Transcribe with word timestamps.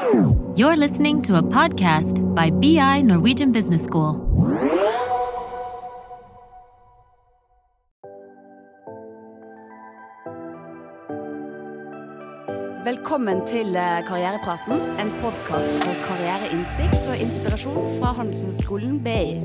You're 0.00 0.76
listening 0.76 1.20
to 1.22 1.36
a 1.36 1.42
podcast 1.42 2.16
by 2.34 2.48
BI 2.48 3.02
Norwegian 3.02 3.52
Business 3.52 3.84
School. 3.84 4.14
Velkommen 12.84 13.44
til 13.46 13.76
eh, 13.76 14.00
Karrierepraten, 14.08 14.80
en 14.96 15.12
podkast 15.20 15.84
for 15.84 15.98
karriereinnsikt 16.06 17.10
og 17.10 17.20
inspirasjon 17.20 17.90
fra 17.98 18.14
Handelshøyskolen 18.16 19.02
BI. 19.04 19.36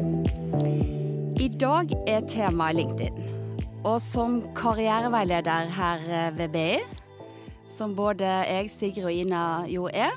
I 1.43 1.49
dag 1.59 1.91
er 2.07 2.23
temaet 2.31 2.79
LinkedIn. 2.79 3.19
Og 3.83 3.99
som 4.01 4.39
karriereveileder 4.55 5.67
her 5.79 6.07
eh, 6.07 6.39
ved 6.39 6.55
BI, 6.55 6.79
som 7.67 7.95
både 7.95 8.23
jeg, 8.47 8.71
Sigrid 8.71 9.03
og 9.03 9.13
Ina 9.13 9.43
jo 9.67 9.89
er, 9.91 10.15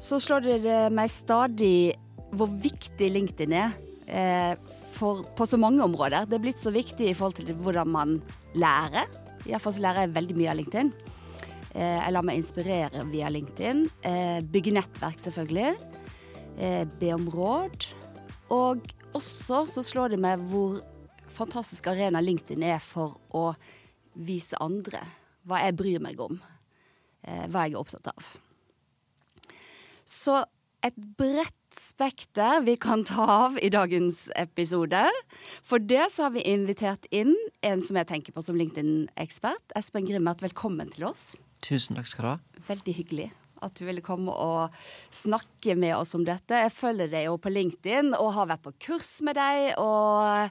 så 0.00 0.18
slår 0.22 0.46
det 0.46 0.74
meg 0.96 1.12
stadig 1.12 1.92
hvor 2.32 2.50
viktig 2.62 3.10
LinkedIn 3.12 3.54
er 3.58 3.74
eh, 4.08 4.54
for, 4.94 5.24
på 5.36 5.46
så 5.48 5.58
mange 5.60 5.82
områder. 5.84 6.28
Det 6.28 6.38
er 6.38 6.44
blitt 6.44 6.62
så 6.62 6.72
viktig 6.74 7.10
i 7.10 7.16
forhold 7.16 7.40
til 7.40 7.52
hvordan 7.58 7.90
man 7.90 8.16
lærer. 8.58 9.10
Iallfall 9.48 9.76
så 9.76 9.84
lærer 9.84 10.06
jeg 10.06 10.14
veldig 10.16 10.36
mye 10.38 10.52
av 10.52 10.58
LinkedIn. 10.60 10.92
Eh, 11.74 11.98
jeg 11.98 12.14
lar 12.14 12.26
meg 12.26 12.40
inspirere 12.40 13.04
via 13.10 13.30
LinkedIn. 13.32 13.84
Eh, 14.08 14.40
bygge 14.52 14.74
nettverk, 14.78 15.20
selvfølgelig. 15.20 15.74
Eh, 16.56 16.84
be 17.00 17.12
om 17.16 17.28
råd. 17.34 17.88
Og 18.56 18.86
også 19.16 19.64
så 19.70 19.84
slår 19.84 20.14
det 20.14 20.22
meg 20.22 20.42
hvor 20.50 20.80
fantastisk 21.30 21.90
arena 21.92 22.22
LinkedIn 22.24 22.64
er 22.66 22.80
for 22.82 23.20
å 23.36 23.50
vise 24.18 24.58
andre 24.60 25.04
hva 25.48 25.60
jeg 25.64 25.76
bryr 25.78 26.04
meg 26.04 26.20
om. 26.20 26.40
Eh, 27.24 27.44
hva 27.50 27.66
jeg 27.66 27.76
er 27.76 27.82
opptatt 27.84 28.14
av. 28.14 28.36
Så 30.10 30.40
et 30.82 30.96
bredt 31.20 31.56
spekter 31.76 32.64
vi 32.66 32.74
kan 32.80 33.04
ta 33.06 33.26
av 33.46 33.58
i 33.62 33.68
dagens 33.70 34.24
episode. 34.40 35.04
For 35.62 35.78
det 35.78 36.08
så 36.10 36.26
har 36.26 36.34
vi 36.34 36.42
invitert 36.50 37.06
inn 37.14 37.36
en 37.62 37.84
som 37.84 37.98
jeg 38.00 38.08
tenker 38.10 38.34
på 38.34 38.42
som 38.42 38.58
LinkedIn-ekspert. 38.58 39.76
Espen 39.78 40.08
Grimmert, 40.08 40.42
velkommen 40.42 40.90
til 40.90 41.06
oss. 41.12 41.36
Tusen 41.62 42.00
takk 42.00 42.10
skal 42.10 42.26
du 42.26 42.30
ha. 42.32 42.38
Veldig 42.72 42.96
hyggelig 42.96 43.28
at 43.60 43.76
du 43.76 43.84
ville 43.84 44.00
komme 44.00 44.32
og 44.32 44.76
snakke 45.12 45.76
med 45.76 45.92
oss 45.98 46.16
om 46.16 46.24
dette. 46.24 46.62
Jeg 46.64 46.72
følger 46.72 47.10
deg 47.12 47.26
jo 47.28 47.36
på 47.36 47.52
LinkedIn 47.52 48.14
og 48.16 48.32
har 48.38 48.48
vært 48.54 48.64
på 48.64 48.72
kurs 48.88 49.18
med 49.26 49.36
deg. 49.38 49.74
og 49.78 50.50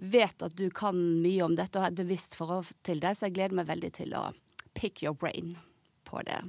vet 0.00 0.42
at 0.42 0.54
du 0.56 0.70
kan 0.72 0.96
mye 1.20 1.42
om 1.44 1.56
dette 1.58 1.76
og 1.76 1.84
har 1.84 1.92
et 1.92 1.98
bevisst 1.98 2.32
forhold 2.38 2.70
til 2.86 3.02
det, 3.02 3.12
så 3.16 3.28
jeg 3.28 3.36
gleder 3.36 3.58
meg 3.58 3.68
veldig 3.68 3.90
til 3.98 4.14
å 4.16 4.30
pick 4.72 5.02
your 5.04 5.12
brain 5.12 5.58
på 6.08 6.22
det. 6.24 6.40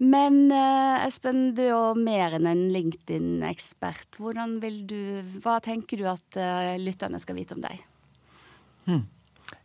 Men 0.00 0.48
eh, 0.48 1.04
Espen, 1.04 1.50
du 1.52 1.60
er 1.66 1.74
jo 1.74 1.94
mer 1.98 2.38
enn 2.38 2.48
en 2.48 2.62
LinkedIn-ekspert. 2.72 4.16
Hva 4.16 5.56
tenker 5.60 6.00
du 6.00 6.06
at 6.08 6.38
eh, 6.40 6.76
lytterne 6.80 7.20
skal 7.20 7.36
vite 7.36 7.56
om 7.56 7.60
deg? 7.64 7.82
Hmm. 8.86 9.04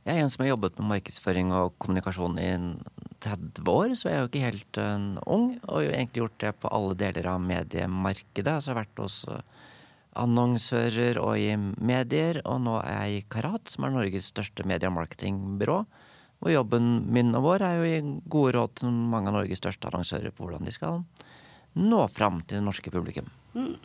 Jeg 0.03 0.17
er 0.17 0.25
en 0.25 0.33
som 0.33 0.43
har 0.43 0.51
jobbet 0.51 0.81
med 0.81 0.89
markedsføring 0.89 1.53
og 1.55 1.77
kommunikasjon 1.79 2.35
i 2.41 2.49
30 3.23 3.71
år, 3.71 3.95
så 3.95 4.09
jeg 4.09 4.17
er 4.17 4.23
jo 4.23 4.29
ikke 4.29 4.43
helt 4.43 4.79
uh, 4.81 5.05
ung. 5.23 5.45
Og 5.69 5.85
har 5.93 6.01
egentlig 6.01 6.23
gjort 6.25 6.41
det 6.43 6.51
på 6.61 6.71
alle 6.77 6.97
deler 6.99 7.29
av 7.31 7.39
mediemarkedet. 7.41 8.57
Så 8.59 8.69
jeg 8.69 8.75
har 8.75 8.81
vært 8.83 9.01
hos 9.01 9.19
annonsører 10.15 11.19
og 11.21 11.39
i 11.39 11.53
medier, 11.57 12.41
og 12.47 12.59
nå 12.65 12.75
er 12.81 13.05
jeg 13.05 13.15
i 13.21 13.25
Karat, 13.37 13.71
som 13.71 13.87
er 13.87 13.95
Norges 13.95 14.29
største 14.33 14.65
media- 14.67 14.91
og. 14.91 15.85
Og 16.43 16.51
jobben 16.51 16.87
min 17.13 17.31
og 17.37 17.45
vår 17.45 17.63
er 17.65 17.77
jo 17.77 17.85
å 17.85 17.89
gi 17.89 17.99
gode 18.31 18.55
råd 18.57 18.71
til 18.81 18.91
mange 18.91 19.31
av 19.31 19.37
Norges 19.39 19.61
største 19.61 19.89
annonsører 19.89 20.35
på 20.35 20.45
hvordan 20.45 20.67
de 20.67 20.73
skal 20.75 21.03
nå 21.75 22.01
fram 22.11 22.41
til 22.43 22.59
det 22.59 22.65
norske 22.65 22.91
publikum. 22.91 23.27
Mm. 23.55 23.75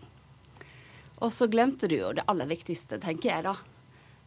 Og 1.20 1.33
så 1.34 1.45
glemte 1.53 1.89
du 1.91 1.97
jo 1.98 2.12
det 2.17 2.25
aller 2.31 2.48
viktigste, 2.51 2.98
tenker 3.03 3.29
jeg 3.33 3.47
da. 3.48 3.55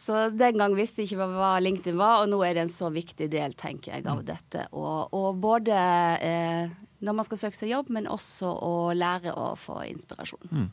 Så 0.03 0.23
den 0.35 0.59
gang 0.59 0.75
visste 0.75 1.03
jeg 1.03 1.13
ikke 1.13 1.29
hva 1.31 1.53
LinkedIn 1.63 1.99
var, 2.01 2.23
og 2.23 2.31
nå 2.33 2.41
er 2.43 2.57
det 2.57 2.65
en 2.67 2.73
så 2.73 2.89
viktig 2.91 3.29
del, 3.31 3.55
tenker 3.59 3.95
jeg, 3.95 4.07
av 4.07 4.23
mm. 4.23 4.25
dette. 4.27 4.65
Og, 4.75 5.13
og 5.15 5.37
både 5.43 5.77
eh, 6.19 6.73
når 7.03 7.19
man 7.19 7.29
skal 7.29 7.45
søke 7.45 7.59
seg 7.59 7.71
jobb, 7.71 7.93
men 7.95 8.11
også 8.11 8.51
å 8.51 8.75
lære 8.97 9.35
å 9.39 9.53
få 9.59 9.83
inspirasjon. 9.91 10.51
Mm. 10.51 10.67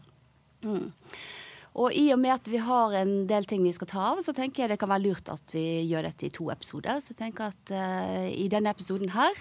Mm. 0.65 0.89
Og 1.79 1.93
i 1.95 2.07
og 2.11 2.17
med 2.19 2.33
at 2.33 2.47
vi 2.49 2.59
har 2.63 2.95
en 2.97 3.11
del 3.29 3.45
ting 3.47 3.61
vi 3.63 3.71
skal 3.75 3.89
ta 3.91 4.05
av, 4.11 4.21
så 4.25 4.33
tenker 4.35 4.63
jeg 4.63 4.71
det 4.73 4.79
kan 4.81 4.89
være 4.89 5.05
lurt 5.05 5.29
at 5.31 5.53
vi 5.53 5.83
gjør 5.87 6.07
dette 6.09 6.25
i 6.25 6.31
to 6.33 6.49
episoder. 6.51 6.97
Så 7.03 7.13
jeg 7.13 7.19
tenker 7.21 7.53
at 7.53 7.73
eh, 7.75 8.31
i 8.33 8.47
denne 8.51 8.73
episoden 8.73 9.13
her 9.13 9.37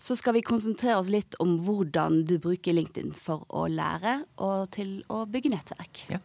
så 0.00 0.16
skal 0.18 0.38
vi 0.38 0.44
konsentrere 0.46 1.00
oss 1.00 1.10
litt 1.12 1.36
om 1.42 1.58
hvordan 1.66 2.22
du 2.28 2.36
bruker 2.42 2.76
LinkedIn 2.76 3.10
for 3.18 3.42
å 3.50 3.66
lære 3.66 4.20
og 4.46 4.70
til 4.76 5.00
å 5.12 5.24
bygge 5.26 5.52
nettverk. 5.56 6.06
Ja. 6.14 6.22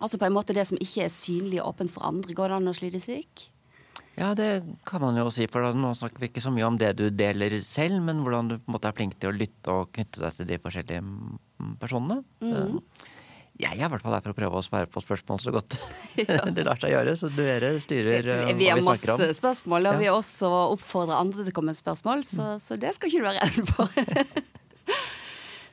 Altså 0.00 0.18
på 0.20 0.26
en 0.26 0.34
måte 0.34 0.56
det 0.56 0.66
som 0.68 0.80
ikke 0.80 1.04
er 1.06 1.12
synlig 1.12 1.60
og 1.60 1.74
åpent 1.74 1.92
for 1.92 2.06
andre. 2.08 2.34
Går 2.36 2.50
det 2.50 2.60
an 2.60 2.72
å 2.72 2.76
sli 2.76 2.90
det 2.92 3.02
slik? 3.04 3.50
Ja, 4.18 4.34
det 4.36 4.48
kan 4.88 5.02
man 5.04 5.16
jo 5.16 5.28
si. 5.32 5.46
For 5.50 5.76
nå 5.76 5.92
snakker 5.96 6.22
vi 6.22 6.30
ikke 6.30 6.42
så 6.44 6.52
mye 6.52 6.66
om 6.68 6.76
det 6.80 6.92
du 6.98 7.06
deler 7.12 7.56
selv, 7.64 8.00
men 8.04 8.24
hvordan 8.24 8.50
du 8.50 8.58
på 8.58 8.68
en 8.68 8.76
måte 8.76 8.90
er 8.90 8.96
flink 8.96 9.16
til 9.20 9.30
å 9.30 9.36
lytte 9.36 9.76
og 9.76 9.92
knytte 9.96 10.24
deg 10.24 10.36
til 10.36 10.50
de 10.50 10.60
forskjellige 10.60 11.04
mm, 11.06 11.74
personene. 11.80 12.20
Mm. 12.42 12.80
Jeg 13.60 13.76
er 13.76 13.84
i 13.84 13.92
hvert 13.92 14.04
fall 14.04 14.16
her 14.16 14.24
for 14.24 14.32
å 14.32 14.38
prøve 14.38 14.60
å 14.60 14.64
svare 14.64 14.88
på 14.88 15.02
spørsmål 15.04 15.40
så 15.42 15.52
godt 15.52 15.74
ja. 16.16 16.40
det 16.56 16.64
lar 16.64 16.80
seg 16.80 16.94
gjøre. 16.94 17.16
Så 17.20 17.30
dere 17.36 17.74
styrer 17.82 18.24
vi, 18.24 18.34
eh, 18.34 18.56
vi 18.56 18.68
hva 18.70 18.78
vi 18.80 18.86
snakker 18.88 19.14
om. 19.14 19.20
Vi 19.20 19.24
har 19.24 19.24
masse 19.28 19.40
spørsmål, 19.40 19.88
og 19.88 19.96
ja. 19.96 20.00
vi 20.00 20.10
har 20.10 20.20
også 20.20 20.52
oppfordrer 20.76 21.20
andre 21.20 21.44
til 21.44 21.52
å 21.52 21.58
komme 21.60 21.74
med 21.74 21.80
spørsmål, 21.80 22.24
så, 22.28 22.54
mm. 22.54 22.62
så 22.64 22.80
det 22.80 22.94
skal 22.96 23.12
ikke 23.12 23.20
du 23.20 23.28
være 23.28 23.48
redd 23.48 23.74
for. 23.76 23.88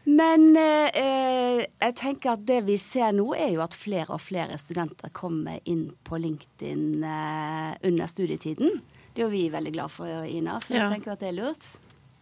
Men 0.07 0.53
eh, 0.55 1.65
jeg 1.67 1.95
tenker 1.99 2.37
at 2.37 2.45
det 2.47 2.61
vi 2.67 2.77
ser 2.79 3.11
nå, 3.15 3.25
er 3.35 3.51
jo 3.57 3.63
at 3.65 3.75
flere 3.75 4.15
og 4.15 4.21
flere 4.23 4.55
studenter 4.61 5.11
kommer 5.15 5.59
inn 5.67 5.89
på 6.07 6.19
LinkedIn 6.23 7.03
eh, 7.03 7.73
under 7.89 8.07
studietiden. 8.07 8.79
Det 9.11 9.19
er 9.19 9.25
jo 9.25 9.33
vi 9.33 9.49
veldig 9.51 9.73
glad 9.75 9.91
for, 9.91 10.07
Ina. 10.23 10.61
For 10.63 10.77
ja. 10.77 10.85
jeg 10.85 10.99
tenker 10.99 11.15
at 11.17 11.25
det 11.25 11.31
er 11.33 11.37
lurt. 11.41 11.67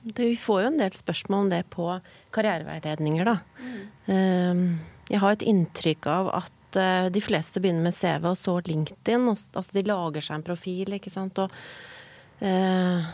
Det, 0.05 0.25
vi 0.25 0.37
får 0.37 0.63
jo 0.63 0.71
en 0.71 0.81
del 0.81 0.97
spørsmål 0.97 1.45
om 1.45 1.53
det 1.53 1.61
på 1.73 1.85
karriereveiledninger, 2.33 3.29
da. 3.29 3.37
Mm. 3.61 3.77
Um, 4.09 4.65
jeg 5.09 5.21
har 5.21 5.35
et 5.35 5.45
inntrykk 5.45 6.09
av 6.09 6.31
at 6.41 6.77
uh, 6.79 7.07
de 7.13 7.21
fleste 7.21 7.61
begynner 7.61 7.85
med 7.85 7.97
CV 7.97 8.29
og 8.31 8.37
så 8.37 8.57
LinkedIn. 8.65 9.29
Og, 9.29 9.37
altså 9.57 9.77
de 9.77 9.85
lager 9.85 10.25
seg 10.25 10.39
en 10.39 10.45
profil, 10.45 10.97
ikke 10.97 11.13
sant. 11.13 11.41
Og 11.41 11.53
uh, 12.41 13.13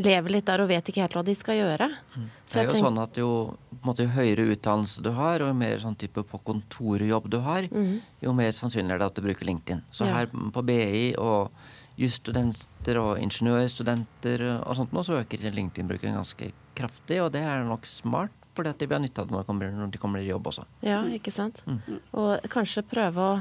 lever 0.00 0.34
litt 0.36 0.46
der 0.48 0.62
og 0.62 0.70
vet 0.70 0.88
ikke 0.90 1.04
helt 1.04 1.16
hva 1.18 1.24
de 1.26 1.34
skal 1.36 1.58
gjøre. 1.58 1.88
Mm. 2.14 2.28
det 2.30 2.56
er 2.56 2.66
jo 2.66 2.72
tenker... 2.72 2.84
sånn 2.86 3.02
at 3.02 3.20
jo, 3.20 3.30
måte, 3.86 4.06
jo, 4.06 4.14
høyere 4.14 4.48
utdannelse 4.54 5.04
du 5.04 5.10
har, 5.16 5.44
og 5.44 5.52
jo 5.52 5.58
mer 5.60 5.82
sånn 5.82 5.98
type 6.00 6.24
på 6.30 6.40
kontorjobb 6.46 7.28
du 7.32 7.38
har, 7.44 7.68
mm. 7.70 7.92
jo 8.24 8.34
mer 8.36 8.54
sannsynlig 8.56 8.96
er 8.96 9.02
det 9.02 9.10
at 9.10 9.20
du 9.20 9.26
bruker 9.26 9.48
LinkedIn. 9.48 9.84
Så 9.94 10.08
ja. 10.08 10.20
her 10.20 10.30
på 10.30 10.64
BI 10.66 11.12
og 11.20 11.52
jusstudenter 12.00 12.98
og 13.00 13.14
ingeniørstudenter 13.20 14.44
og 14.56 14.76
sånt 14.78 14.92
nå, 14.96 15.04
så 15.04 15.20
øker 15.20 15.50
LinkedIn-bruken 15.52 16.16
ganske 16.16 16.52
kraftig, 16.78 17.20
og 17.20 17.32
det 17.36 17.44
er 17.44 17.66
nok 17.68 17.88
smart. 17.88 18.34
Fordi 18.56 18.72
at 18.72 18.80
de 18.82 18.88
ha 18.90 18.98
nytte 18.98 19.22
av 19.22 19.28
det 19.30 19.68
når 19.72 19.92
de 19.94 19.98
kommer, 20.02 20.20
i 20.20 20.26
jobb 20.26 20.48
også. 20.50 20.64
Ja, 20.82 21.04
ikke 21.06 21.30
sant. 21.32 21.62
Mm. 21.70 22.00
Og 22.18 22.48
kanskje 22.50 22.82
prøve 22.82 23.22
å 23.22 23.36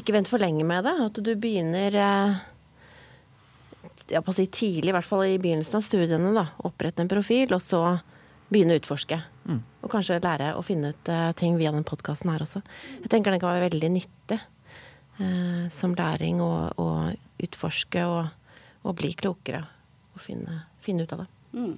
ikke 0.00 0.14
vente 0.14 0.32
for 0.32 0.42
lenge 0.42 0.64
med 0.66 0.86
det. 0.88 0.94
At 1.04 1.20
du 1.20 1.30
begynner 1.36 1.96
eh, 1.98 2.40
ja, 4.08 4.22
si 4.32 4.46
tidlig, 4.46 4.90
i 4.90 4.94
hvert 4.96 5.08
fall 5.08 5.24
i 5.26 5.38
begynnelsen 5.40 5.78
av 5.78 5.84
studiene, 5.84 6.32
da, 6.36 6.46
opprette 6.66 7.04
en 7.04 7.10
profil, 7.10 7.52
og 7.54 7.62
så 7.64 7.82
begynne 8.50 8.74
å 8.74 8.80
utforske. 8.80 9.20
Mm. 9.46 9.60
Og 9.84 9.92
kanskje 9.92 10.20
lære 10.22 10.54
å 10.58 10.64
finne 10.66 10.92
ut 10.92 11.10
uh, 11.10 11.30
ting 11.38 11.58
via 11.60 11.72
den 11.74 11.86
podkasten 11.86 12.32
her 12.32 12.42
også. 12.44 12.62
Jeg 13.02 13.12
tenker 13.12 13.34
den 13.34 13.42
kan 13.42 13.54
være 13.54 13.68
veldig 13.68 13.90
nyttig 13.94 14.40
uh, 15.20 15.66
som 15.72 15.94
læring 15.98 16.42
å, 16.44 16.50
utforske 17.40 18.02
og, 18.04 18.56
og, 18.82 18.94
bli 18.98 19.14
klokere. 19.16 19.62
Og 20.16 20.24
finne, 20.24 20.64
finne 20.82 21.06
ut 21.06 21.14
av 21.16 21.22
det. 21.24 21.30
Mm. 21.54 21.76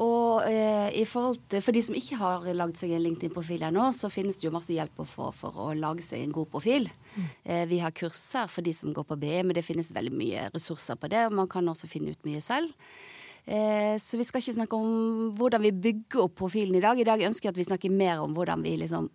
Og 0.00 0.46
eh, 0.48 0.88
til, 0.96 1.60
For 1.60 1.76
de 1.76 1.82
som 1.84 1.96
ikke 1.98 2.18
har 2.20 2.46
lagd 2.56 2.78
seg 2.80 2.94
en 2.96 3.04
LinkedIn-profil 3.04 3.66
ennå, 3.68 3.90
så 3.96 4.08
finnes 4.12 4.38
det 4.40 4.46
jo 4.46 4.54
masse 4.54 4.72
hjelp 4.72 5.02
å 5.02 5.08
få 5.08 5.28
for 5.36 5.58
å 5.60 5.70
lage 5.76 6.04
seg 6.06 6.24
en 6.24 6.34
god 6.34 6.48
profil. 6.52 6.88
Mm. 7.14 7.28
Eh, 7.44 7.64
vi 7.68 7.80
har 7.82 7.94
kurser 7.96 8.48
for 8.48 8.64
de 8.64 8.72
som 8.76 8.94
går 8.96 9.06
på 9.08 9.18
BE, 9.20 9.42
men 9.44 9.56
det 9.56 9.66
finnes 9.66 9.92
veldig 9.92 10.14
mye 10.16 10.48
ressurser 10.54 10.96
på 11.00 11.10
det. 11.12 11.26
Og 11.28 11.36
man 11.42 11.50
kan 11.52 11.68
også 11.68 11.90
finne 11.90 12.14
ut 12.14 12.28
mye 12.28 12.40
selv. 12.44 12.72
Eh, 13.44 13.96
så 14.00 14.20
vi 14.20 14.24
skal 14.28 14.42
ikke 14.42 14.56
snakke 14.56 14.78
om 14.78 15.30
hvordan 15.36 15.64
vi 15.64 15.76
bygger 15.88 16.24
opp 16.24 16.38
profilen 16.40 16.78
i 16.78 16.84
dag. 16.84 17.00
I 17.00 17.08
dag 17.08 17.26
ønsker 17.28 17.50
jeg 17.50 17.56
at 17.56 17.60
vi 17.60 17.68
snakker 17.68 17.92
mer 17.92 18.24
om 18.24 18.36
hvordan 18.36 18.64
vi 18.64 18.78
liksom 18.80 19.10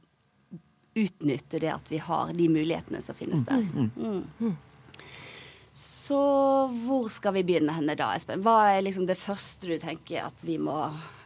utnytter 0.96 1.60
det 1.60 1.74
at 1.74 1.90
vi 1.92 2.00
har 2.00 2.32
de 2.34 2.48
mulighetene 2.48 3.02
som 3.04 3.18
finnes 3.18 3.42
der. 3.48 3.66
Mm. 3.74 3.90
mm. 4.40 4.56
Så 6.06 6.18
hvor 6.86 7.08
skal 7.10 7.34
vi 7.40 7.46
begynne 7.48 7.74
henne 7.74 7.96
da, 7.98 8.12
Espen? 8.14 8.44
Hva 8.46 8.76
er 8.76 8.84
liksom 8.86 9.08
det 9.10 9.18
første 9.18 9.72
du 9.72 9.80
tenker 9.82 10.28
at 10.28 10.44
vi 10.46 10.60
må 10.62 10.76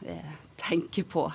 eh, 0.08 0.38
tenke 0.60 1.04
på? 1.04 1.26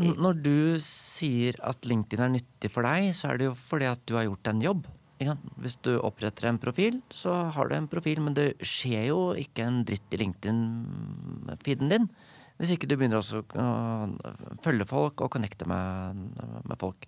Når 0.00 0.40
du 0.40 0.56
sier 0.84 1.58
at 1.66 1.84
LinkedIn 1.88 2.24
er 2.24 2.32
nyttig 2.38 2.70
for 2.72 2.86
deg, 2.86 3.10
så 3.16 3.32
er 3.32 3.40
det 3.40 3.50
jo 3.50 3.58
fordi 3.58 3.90
at 3.90 4.02
du 4.08 4.16
har 4.16 4.28
gjort 4.28 4.52
en 4.52 4.64
jobb. 4.64 4.88
Hvis 5.60 5.76
du 5.84 5.92
oppretter 6.00 6.48
en 6.48 6.60
profil, 6.60 7.02
så 7.12 7.34
har 7.52 7.68
du 7.68 7.76
en 7.76 7.90
profil, 7.92 8.22
men 8.24 8.36
det 8.36 8.54
skjer 8.64 9.10
jo 9.10 9.20
ikke 9.36 9.66
en 9.66 9.82
dritt 9.84 10.16
i 10.16 10.20
LinkedIn-feeden 10.22 11.92
din. 11.92 12.08
Hvis 12.60 12.74
ikke 12.76 12.88
du 12.88 12.96
begynner 12.96 13.20
også 13.20 13.42
å 13.44 13.68
følge 14.64 14.88
folk 14.88 15.20
og 15.20 15.32
connecte 15.32 15.68
med, 15.68 16.24
med, 16.64 16.76
folk. 16.80 17.04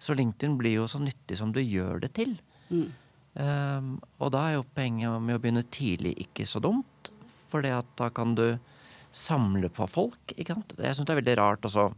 Så 0.00 0.16
LinkedIn 0.16 0.56
blir 0.60 0.82
jo 0.82 0.88
så 0.88 1.00
nyttig 1.00 1.40
som 1.40 1.52
du 1.52 1.60
gjør 1.64 2.04
det 2.04 2.12
til. 2.20 2.36
Mm. 2.68 2.90
Um, 3.38 3.98
og 4.18 4.32
da 4.34 4.48
er 4.48 4.56
jo 4.56 4.66
poenget 4.74 5.22
med 5.22 5.36
å 5.36 5.42
begynne 5.42 5.66
tidlig 5.74 6.14
ikke 6.24 6.46
så 6.48 6.62
dumt. 6.62 7.10
For 7.48 7.64
da 7.64 8.10
kan 8.14 8.34
du 8.38 8.58
samle 9.14 9.70
på 9.72 9.86
folk. 9.90 10.34
Jeg 10.36 10.50
syns 10.50 11.06
det 11.06 11.14
er 11.14 11.20
veldig 11.20 11.36
rart 11.40 11.66
å 11.68 11.88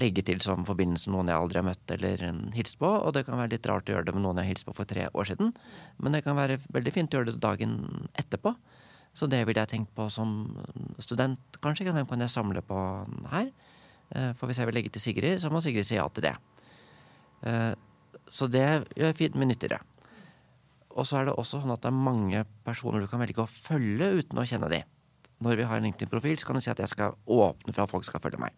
legge 0.00 0.24
til 0.26 0.40
som 0.42 0.64
forbindelse 0.66 1.06
med 1.06 1.16
noen 1.16 1.30
jeg 1.30 1.38
aldri 1.38 1.60
har 1.60 1.66
møtt 1.68 1.92
eller 1.94 2.24
um, 2.30 2.40
hilst 2.56 2.78
på. 2.80 2.90
Og 2.90 3.14
det 3.16 3.24
kan 3.28 3.38
være 3.38 3.54
litt 3.54 3.68
rart 3.70 3.88
å 3.88 3.94
gjøre 3.94 4.08
det 4.08 4.16
med 4.16 4.26
noen 4.26 4.40
jeg 4.40 4.48
har 4.48 4.52
hilst 4.54 4.68
på 4.68 4.76
for 4.76 4.90
tre 4.90 5.06
år 5.12 5.30
siden. 5.30 5.54
Men 6.02 6.16
det 6.16 6.24
kan 6.26 6.38
være 6.38 6.58
veldig 6.74 6.94
fint 6.94 7.14
å 7.14 7.20
gjøre 7.20 7.32
det 7.32 7.44
dagen 7.44 7.78
etterpå. 8.18 8.54
Så 9.14 9.30
det 9.30 9.44
ville 9.46 9.62
jeg 9.62 9.70
tenkt 9.70 9.94
på 9.94 10.08
som 10.10 10.56
student, 10.98 11.60
kanskje. 11.62 11.86
Hvem 11.94 12.08
kan 12.10 12.24
jeg 12.24 12.34
samle 12.34 12.64
på 12.66 12.78
her? 13.30 13.52
Eh, 14.10 14.32
for 14.34 14.50
hvis 14.50 14.58
jeg 14.58 14.66
vil 14.66 14.74
legge 14.74 14.90
til 14.90 15.04
Sigrid, 15.04 15.38
så 15.38 15.52
må 15.54 15.62
Sigrid 15.62 15.86
si 15.86 15.94
ja 15.94 16.08
til 16.10 16.26
det. 16.26 16.34
Så 18.34 18.48
det 18.48 18.64
gjør 18.96 19.14
fint 19.14 19.36
med 19.38 19.52
nyttigere. 19.52 19.78
Og 20.94 21.06
så 21.08 21.18
er 21.18 21.28
det 21.28 21.34
også 21.34 21.60
sånn 21.62 21.74
at 21.74 21.82
det 21.82 21.90
er 21.90 22.04
mange 22.06 22.44
personer 22.66 23.02
du 23.02 23.08
kan 23.10 23.22
velge 23.22 23.42
å 23.42 23.50
følge 23.50 24.12
uten 24.20 24.38
å 24.38 24.46
kjenne 24.46 24.70
de. 24.70 24.82
Når 25.42 25.58
vi 25.58 25.66
har 25.66 25.80
en 25.80 25.88
LinkedIn-profil, 25.88 26.38
så 26.38 26.46
kan 26.48 26.58
du 26.58 26.62
si 26.62 26.70
at 26.70 26.80
jeg 26.80 26.92
skal 26.92 27.16
åpne 27.26 27.74
for 27.74 27.84
at 27.84 27.90
folk 27.90 28.06
skal 28.06 28.22
følge 28.22 28.40
meg. 28.44 28.54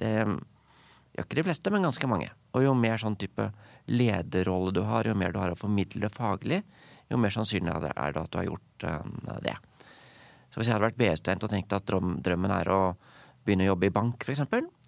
Det 0.00 0.12
gjør 0.14 1.26
ikke 1.26 1.40
de 1.40 1.44
fleste, 1.50 1.72
men 1.74 1.84
ganske 1.84 2.10
mange. 2.10 2.30
Og 2.56 2.64
jo 2.64 2.72
mer 2.78 3.00
sånn 3.00 3.18
type 3.20 3.50
lederrolle 3.90 4.72
du 4.74 4.82
har, 4.88 5.08
jo 5.08 5.16
mer 5.18 5.34
du 5.34 5.40
har 5.42 5.52
å 5.52 5.58
formidle 5.58 6.08
faglig, 6.14 6.62
jo 7.08 7.20
mer 7.20 7.32
sannsynlig 7.34 7.74
er 7.74 8.16
det 8.16 8.22
at 8.22 8.32
du 8.32 8.40
har 8.40 8.48
gjort 8.48 8.88
eh, 8.88 9.12
det. 9.44 9.56
Så 10.48 10.60
hvis 10.60 10.70
jeg 10.70 10.76
hadde 10.76 10.88
vært 10.88 11.00
BI-student 11.00 11.44
og 11.44 11.52
tenkt 11.52 11.76
at 11.76 11.88
drømmen 11.88 12.54
er 12.54 12.72
å 12.72 12.80
begynne 13.44 13.68
å 13.68 13.74
jobbe 13.74 13.88
i 13.88 13.94
bank, 13.94 14.24
f.eks., 14.24 14.44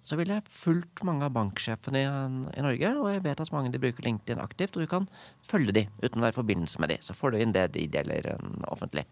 så 0.07 0.17
ville 0.17 0.33
jeg 0.33 0.49
fulgt 0.49 1.03
mange 1.05 1.27
av 1.27 1.33
banksjefene 1.35 2.01
i, 2.01 2.63
Norge. 2.65 2.93
Og 2.97 3.09
jeg 3.11 3.23
vet 3.25 3.43
at 3.43 3.51
mange 3.53 3.71
de 3.73 3.81
bruker 3.81 4.05
LinkedIn 4.05 4.41
aktivt, 4.41 4.75
og 4.75 4.85
du 4.85 4.89
kan 4.89 5.07
følge 5.45 5.75
de 5.77 5.83
uten 6.01 6.19
å 6.19 6.25
være 6.25 6.35
i 6.35 6.39
forbindelse 6.39 6.81
med 6.81 6.93
de. 6.93 6.97
Så 7.05 7.15
får 7.17 7.33
du 7.33 7.41
inn 7.41 7.53
det 7.55 7.67
de 7.75 7.85
deler 7.91 8.31
offentlig. 8.71 9.05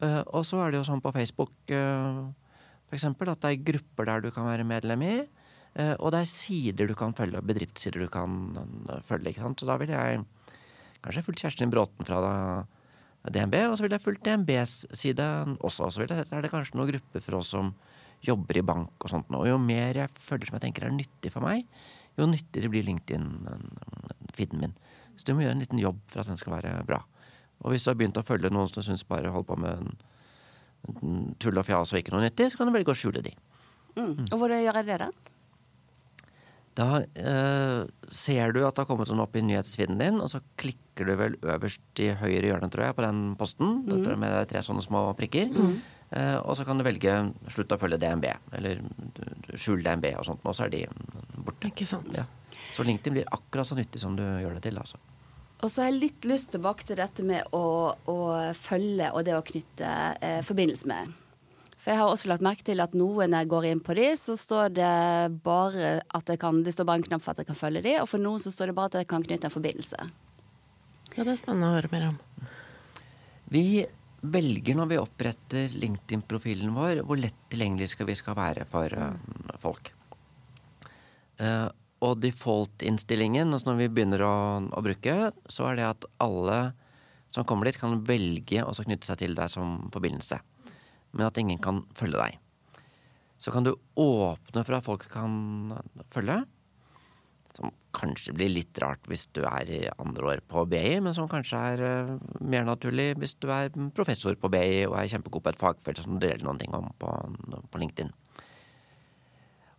Uh, 0.00 0.22
og 0.32 0.46
så 0.48 0.62
er 0.64 0.72
det 0.72 0.80
jo 0.80 0.86
sånn 0.88 1.02
på 1.04 1.12
Facebook 1.14 1.52
uh, 1.76 2.24
for 2.88 2.96
eksempel, 2.96 3.28
at 3.32 3.44
det 3.44 3.52
er 3.52 3.66
grupper 3.68 4.08
der 4.08 4.24
du 4.24 4.32
kan 4.34 4.48
være 4.48 4.68
medlem 4.68 5.04
i. 5.06 5.14
Og 5.72 6.10
det 6.12 6.18
er 6.20 6.28
sider 6.28 6.90
du 6.90 6.92
kan 6.92 7.14
følge, 7.16 7.40
bedriftssider 7.48 8.02
du 8.04 8.08
kan 8.12 8.34
følge. 9.08 9.30
ikke 9.30 9.40
sant? 9.40 9.62
Så 9.62 9.64
da 9.64 9.78
ville 9.80 9.96
jeg 9.96 10.18
kanskje 11.00 11.22
fulgt 11.24 11.40
Kjerstin 11.40 11.72
Bråten 11.72 12.04
fra 12.04 12.18
DNB, 13.24 13.56
og 13.70 13.78
så 13.78 13.86
ville 13.86 13.96
jeg 13.96 14.04
fulgt 14.04 14.26
DNBs 14.26 14.74
side 14.92 15.24
også. 15.64 15.86
Og 15.86 15.94
så 15.96 16.04
er 16.04 16.44
det 16.44 16.52
kanskje 16.52 16.76
noen 16.76 16.90
grupper 16.90 17.24
for 17.24 17.38
oss 17.38 17.54
som 17.54 17.72
jobber 18.22 18.60
i 18.60 18.64
bank 18.66 19.02
og 19.02 19.10
sånt. 19.10 19.32
Og 19.34 19.48
jo 19.48 19.58
mer 19.60 19.98
jeg 20.04 20.22
føler 20.22 20.48
som 20.48 20.58
jeg 20.58 20.66
tenker 20.68 20.86
er 20.86 20.94
nyttig 20.94 21.32
for 21.34 21.44
meg, 21.44 21.66
jo 22.18 22.28
nyttigere 22.28 22.70
blir 22.72 22.86
LinkedIn-feeden 22.86 24.60
min. 24.60 24.76
Så 25.16 25.28
du 25.28 25.34
må 25.34 25.44
gjøre 25.44 25.56
en 25.56 25.64
liten 25.64 25.80
jobb 25.80 26.00
for 26.12 26.22
at 26.22 26.30
den 26.30 26.40
skal 26.40 26.56
være 26.58 26.74
bra. 26.88 27.00
Og 27.62 27.72
hvis 27.72 27.84
du 27.84 27.92
har 27.92 27.98
begynt 27.98 28.18
å 28.20 28.26
følge 28.26 28.50
noen 28.52 28.70
som 28.70 28.84
syns 28.84 29.06
bare 29.08 29.32
holder 29.32 29.48
på 29.48 29.58
med 29.62 29.82
en 29.82 31.34
tull 31.40 31.60
og 31.60 31.66
fjas 31.68 31.92
og 31.94 32.00
ikke 32.00 32.14
noe 32.14 32.24
nyttig, 32.24 32.50
så 32.50 32.58
kan 32.58 32.68
du 32.68 32.74
velge 32.74 32.92
å 32.92 32.98
skjule 32.98 33.22
de. 33.24 33.34
Mm. 33.94 34.26
Og 34.32 34.34
hvordan 34.34 34.64
gjør 34.64 34.80
jeg 34.80 34.88
det, 34.88 34.98
da? 35.04 35.10
Da 36.72 36.86
eh, 37.04 37.82
ser 38.08 38.54
du 38.56 38.62
at 38.64 38.72
det 38.72 38.82
har 38.82 38.88
kommet 38.88 39.10
sånn 39.10 39.20
opp 39.20 39.34
i 39.36 39.44
nyhetsfeeden 39.44 40.00
din, 40.00 40.20
og 40.24 40.30
så 40.32 40.40
klikker 40.60 41.08
du 41.08 41.14
vel 41.20 41.36
øverst 41.44 42.00
i 42.00 42.08
høyre 42.16 42.48
hjørne, 42.48 42.70
tror 42.72 42.86
jeg, 42.86 42.96
på 42.96 43.04
den 43.04 43.20
posten. 43.40 43.82
Mm. 43.84 44.06
jeg 44.08 44.20
med 44.24 44.38
tre 44.48 44.62
sånne 44.64 44.84
små 44.84 45.04
prikker. 45.18 45.52
Mm. 45.52 45.74
Eh, 46.12 46.36
og 46.44 46.56
så 46.58 46.66
kan 46.68 46.76
du 46.76 46.84
velge 46.84 47.14
slutt 47.52 47.72
å 47.72 47.80
følge 47.80 48.00
DNB, 48.02 48.28
eller 48.58 48.82
skjul 49.56 49.80
DNB 49.84 50.10
og 50.18 50.26
sånt. 50.28 50.44
Og 50.44 50.56
så 50.56 50.66
er 50.66 50.74
de 50.74 50.82
borte. 51.38 51.70
Ikke 51.70 51.88
sant. 51.88 52.18
Ja. 52.18 52.26
Så 52.76 52.84
LinkedIn 52.84 53.16
blir 53.16 53.32
akkurat 53.32 53.68
så 53.68 53.76
nyttig 53.78 54.02
som 54.02 54.16
du 54.18 54.22
gjør 54.22 54.58
det 54.58 54.66
til, 54.66 54.78
altså. 54.80 55.00
Og 55.62 55.70
så 55.70 55.84
har 55.84 55.92
jeg 55.92 56.00
litt 56.02 56.26
lyst 56.26 56.50
tilbake 56.52 56.84
til 56.84 56.98
dette 56.98 57.24
med 57.24 57.54
å, 57.54 57.94
å 57.94 58.18
følge 58.58 59.12
og 59.14 59.24
det 59.24 59.36
å 59.38 59.44
knytte 59.46 59.90
eh, 60.18 60.40
forbindelse 60.44 60.90
med. 60.90 61.12
For 61.82 61.90
jeg 61.90 61.98
har 61.98 62.10
også 62.10 62.30
lagt 62.30 62.44
merke 62.46 62.66
til 62.66 62.82
at 62.82 62.92
noen 62.94 63.34
jeg 63.34 63.48
går 63.50 63.68
inn 63.70 63.80
på 63.82 63.94
de, 63.98 64.08
så 64.18 64.36
står 64.38 64.74
det 64.76 64.90
bare 65.42 65.96
at 66.14 66.28
jeg 66.30 66.38
kan 66.42 66.60
Det 66.62 66.74
står 66.74 66.86
bare 66.86 67.00
en 67.00 67.06
knapp 67.08 67.24
for 67.24 67.34
at 67.34 67.42
jeg 67.42 67.48
kan 67.48 67.58
følge 67.58 67.82
de, 67.86 67.96
og 68.02 68.10
for 68.10 68.22
noen 68.22 68.42
så 68.42 68.52
står 68.54 68.70
det 68.70 68.76
bare 68.76 68.92
at 68.92 69.00
jeg 69.00 69.08
kan 69.10 69.24
knytte 69.24 69.48
en 69.48 69.54
forbindelse. 69.54 70.10
Ja, 71.16 71.24
det 71.24 71.32
er 71.32 71.40
spennende 71.40 71.72
å 71.72 71.76
høre 71.78 71.90
mer 71.92 72.06
om. 72.10 72.20
Vi 73.52 73.64
velger 74.22 74.78
når 74.78 74.90
vi 74.92 75.00
oppretter 75.02 75.76
LinkedIn-profilen 75.82 76.74
vår, 76.76 77.02
hvor 77.06 77.18
lett 77.18 77.38
tilgjengelig 77.52 77.92
skal 77.94 78.08
vi 78.08 78.18
skal 78.18 78.38
være 78.38 78.66
for 78.70 78.94
mm. 78.94 79.56
folk. 79.62 79.92
Uh, 81.42 81.68
og 82.02 82.18
default-innstillingen, 82.22 83.50
altså 83.54 83.70
når 83.70 83.82
vi 83.82 83.90
begynner 83.94 84.22
å, 84.26 84.36
å, 84.70 84.84
bruke, 84.84 85.32
så 85.50 85.70
er 85.70 85.78
det 85.78 85.90
at 85.90 86.06
alle 86.22 86.60
som 87.32 87.46
kommer 87.48 87.68
dit, 87.68 87.78
kan 87.80 88.02
velge 88.06 88.62
å 88.62 88.74
knytte 88.76 89.08
seg 89.08 89.22
til 89.22 89.38
deg 89.38 89.50
som 89.50 89.86
forbindelse 89.94 90.42
men 91.12 91.28
at 91.28 91.38
ingen 91.40 91.60
kan 91.62 91.82
følge 91.96 92.20
deg. 92.20 92.38
Så 93.42 93.52
kan 93.52 93.66
du 93.66 93.74
åpne 93.98 94.64
for 94.64 94.76
at 94.76 94.86
folk 94.86 95.06
kan 95.12 95.32
følge. 96.14 96.42
Som 97.56 97.72
kanskje 97.96 98.34
blir 98.36 98.50
litt 98.52 98.78
rart 98.82 99.04
hvis 99.10 99.26
du 99.36 99.42
er 99.48 99.68
i 99.70 99.80
andre 100.02 100.34
år 100.34 100.42
på 100.48 100.64
BI, 100.70 100.98
men 101.04 101.14
som 101.16 101.28
kanskje 101.30 101.62
er 101.72 101.82
uh, 101.84 102.12
mer 102.40 102.66
naturlig 102.68 103.12
hvis 103.20 103.36
du 103.42 103.48
er 103.52 103.72
professor 103.96 104.36
på 104.38 104.50
BI 104.52 104.84
og 104.88 104.96
er 104.98 105.10
kjempegod 105.12 105.44
på 105.44 105.52
et 105.52 105.60
fagfelt 105.60 106.02
som 106.02 106.16
du 106.16 106.24
deler 106.24 106.44
noen 106.46 106.60
ting 106.62 106.74
om 106.76 106.88
på, 107.00 107.10
på 107.72 107.82
LinkedIn. 107.82 108.12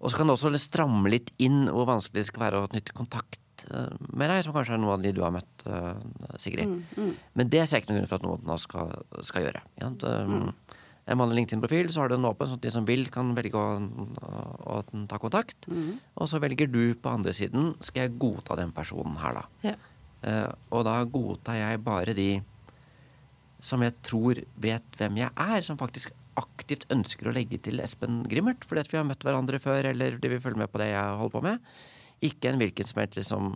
Og 0.03 0.11
så 0.11 0.19
kan 0.19 0.27
det 0.27 0.35
også 0.35 0.51
stramme 0.59 1.11
litt 1.11 1.31
inn 1.41 1.65
hvor 1.71 1.87
vanskelig 1.87 2.21
det 2.21 2.29
skal 2.29 2.47
være 2.47 2.61
å 2.61 2.69
knytte 2.71 2.95
kontakt 2.97 3.67
uh, 3.71 3.89
med 4.11 4.29
deg, 4.29 4.43
som 4.45 4.55
kanskje 4.55 4.77
er 4.77 4.83
noen 4.83 4.97
av 4.97 5.03
de 5.03 5.15
du 5.15 5.23
har 5.25 5.33
møtt, 5.35 5.67
uh, 5.67 5.97
Sigrid. 6.41 6.69
Mm, 6.69 6.79
mm. 6.97 7.11
Men 7.39 7.51
det 7.51 7.65
ser 7.65 7.79
jeg 7.79 7.85
ikke 7.85 7.93
noen 7.93 8.03
grunn 8.03 8.13
for 8.13 8.21
at 8.21 8.29
noen 8.29 8.47
av 8.49 8.55
oss 8.57 8.69
skal, 8.69 8.95
skal 9.25 9.49
gjøre. 9.49 9.67
Ja? 9.81 9.93
det, 10.05 10.15
Mm 10.29 10.79
en 11.03 11.19
vanlig 11.19 11.41
LinkedIn-profil, 11.41 11.89
så 11.91 12.03
har 12.03 12.09
du 12.09 12.15
den 12.15 12.27
åpen, 12.29 12.47
sånn 12.47 12.61
at 12.61 12.65
de 12.65 12.71
som 12.71 12.85
vil, 12.87 13.05
kan 13.11 13.33
velge 13.35 13.59
å, 13.59 13.75
å, 14.23 14.77
å 14.77 15.03
ta 15.11 15.19
kontakt. 15.19 15.67
Mm. 15.67 15.97
Og 16.15 16.29
så 16.31 16.39
velger 16.43 16.71
du 16.71 16.95
på 16.95 17.11
andre 17.11 17.33
siden 17.35 17.73
skal 17.83 18.05
jeg 18.05 18.17
godta 18.21 18.55
den 18.59 18.71
personen 18.75 19.17
her, 19.19 19.41
da. 19.41 19.71
Ja. 19.71 19.75
Uh, 20.23 20.49
og 20.71 20.85
da 20.87 21.01
godtar 21.03 21.59
jeg 21.59 21.81
bare 21.83 22.15
de 22.15 22.29
som 23.63 23.83
jeg 23.83 23.95
tror 24.03 24.39
vet 24.63 24.99
hvem 24.99 25.19
jeg 25.19 25.31
er, 25.39 25.63
som 25.63 25.79
faktisk 25.79 26.13
aktivt 26.39 26.87
ønsker 26.93 27.29
å 27.29 27.33
legge 27.35 27.59
til 27.61 27.81
Espen 27.83 28.23
Grimmert 28.29 28.65
fordi 28.65 28.81
at 28.81 28.89
vi 28.89 28.97
har 28.97 29.05
møtt 29.07 29.23
hverandre 29.23 29.59
før, 29.61 29.91
eller 29.91 30.17
de 30.19 30.31
vil 30.31 30.41
følge 30.43 30.63
med 30.63 30.71
på 30.71 30.81
det 30.81 30.89
jeg 30.89 31.19
holder 31.19 31.35
på 31.35 31.43
med. 31.45 31.69
Ikke 32.23 32.51
en 32.51 32.59
hvilken 32.61 32.87
som 32.89 33.03
helst 33.03 33.19
liksom 33.19 33.53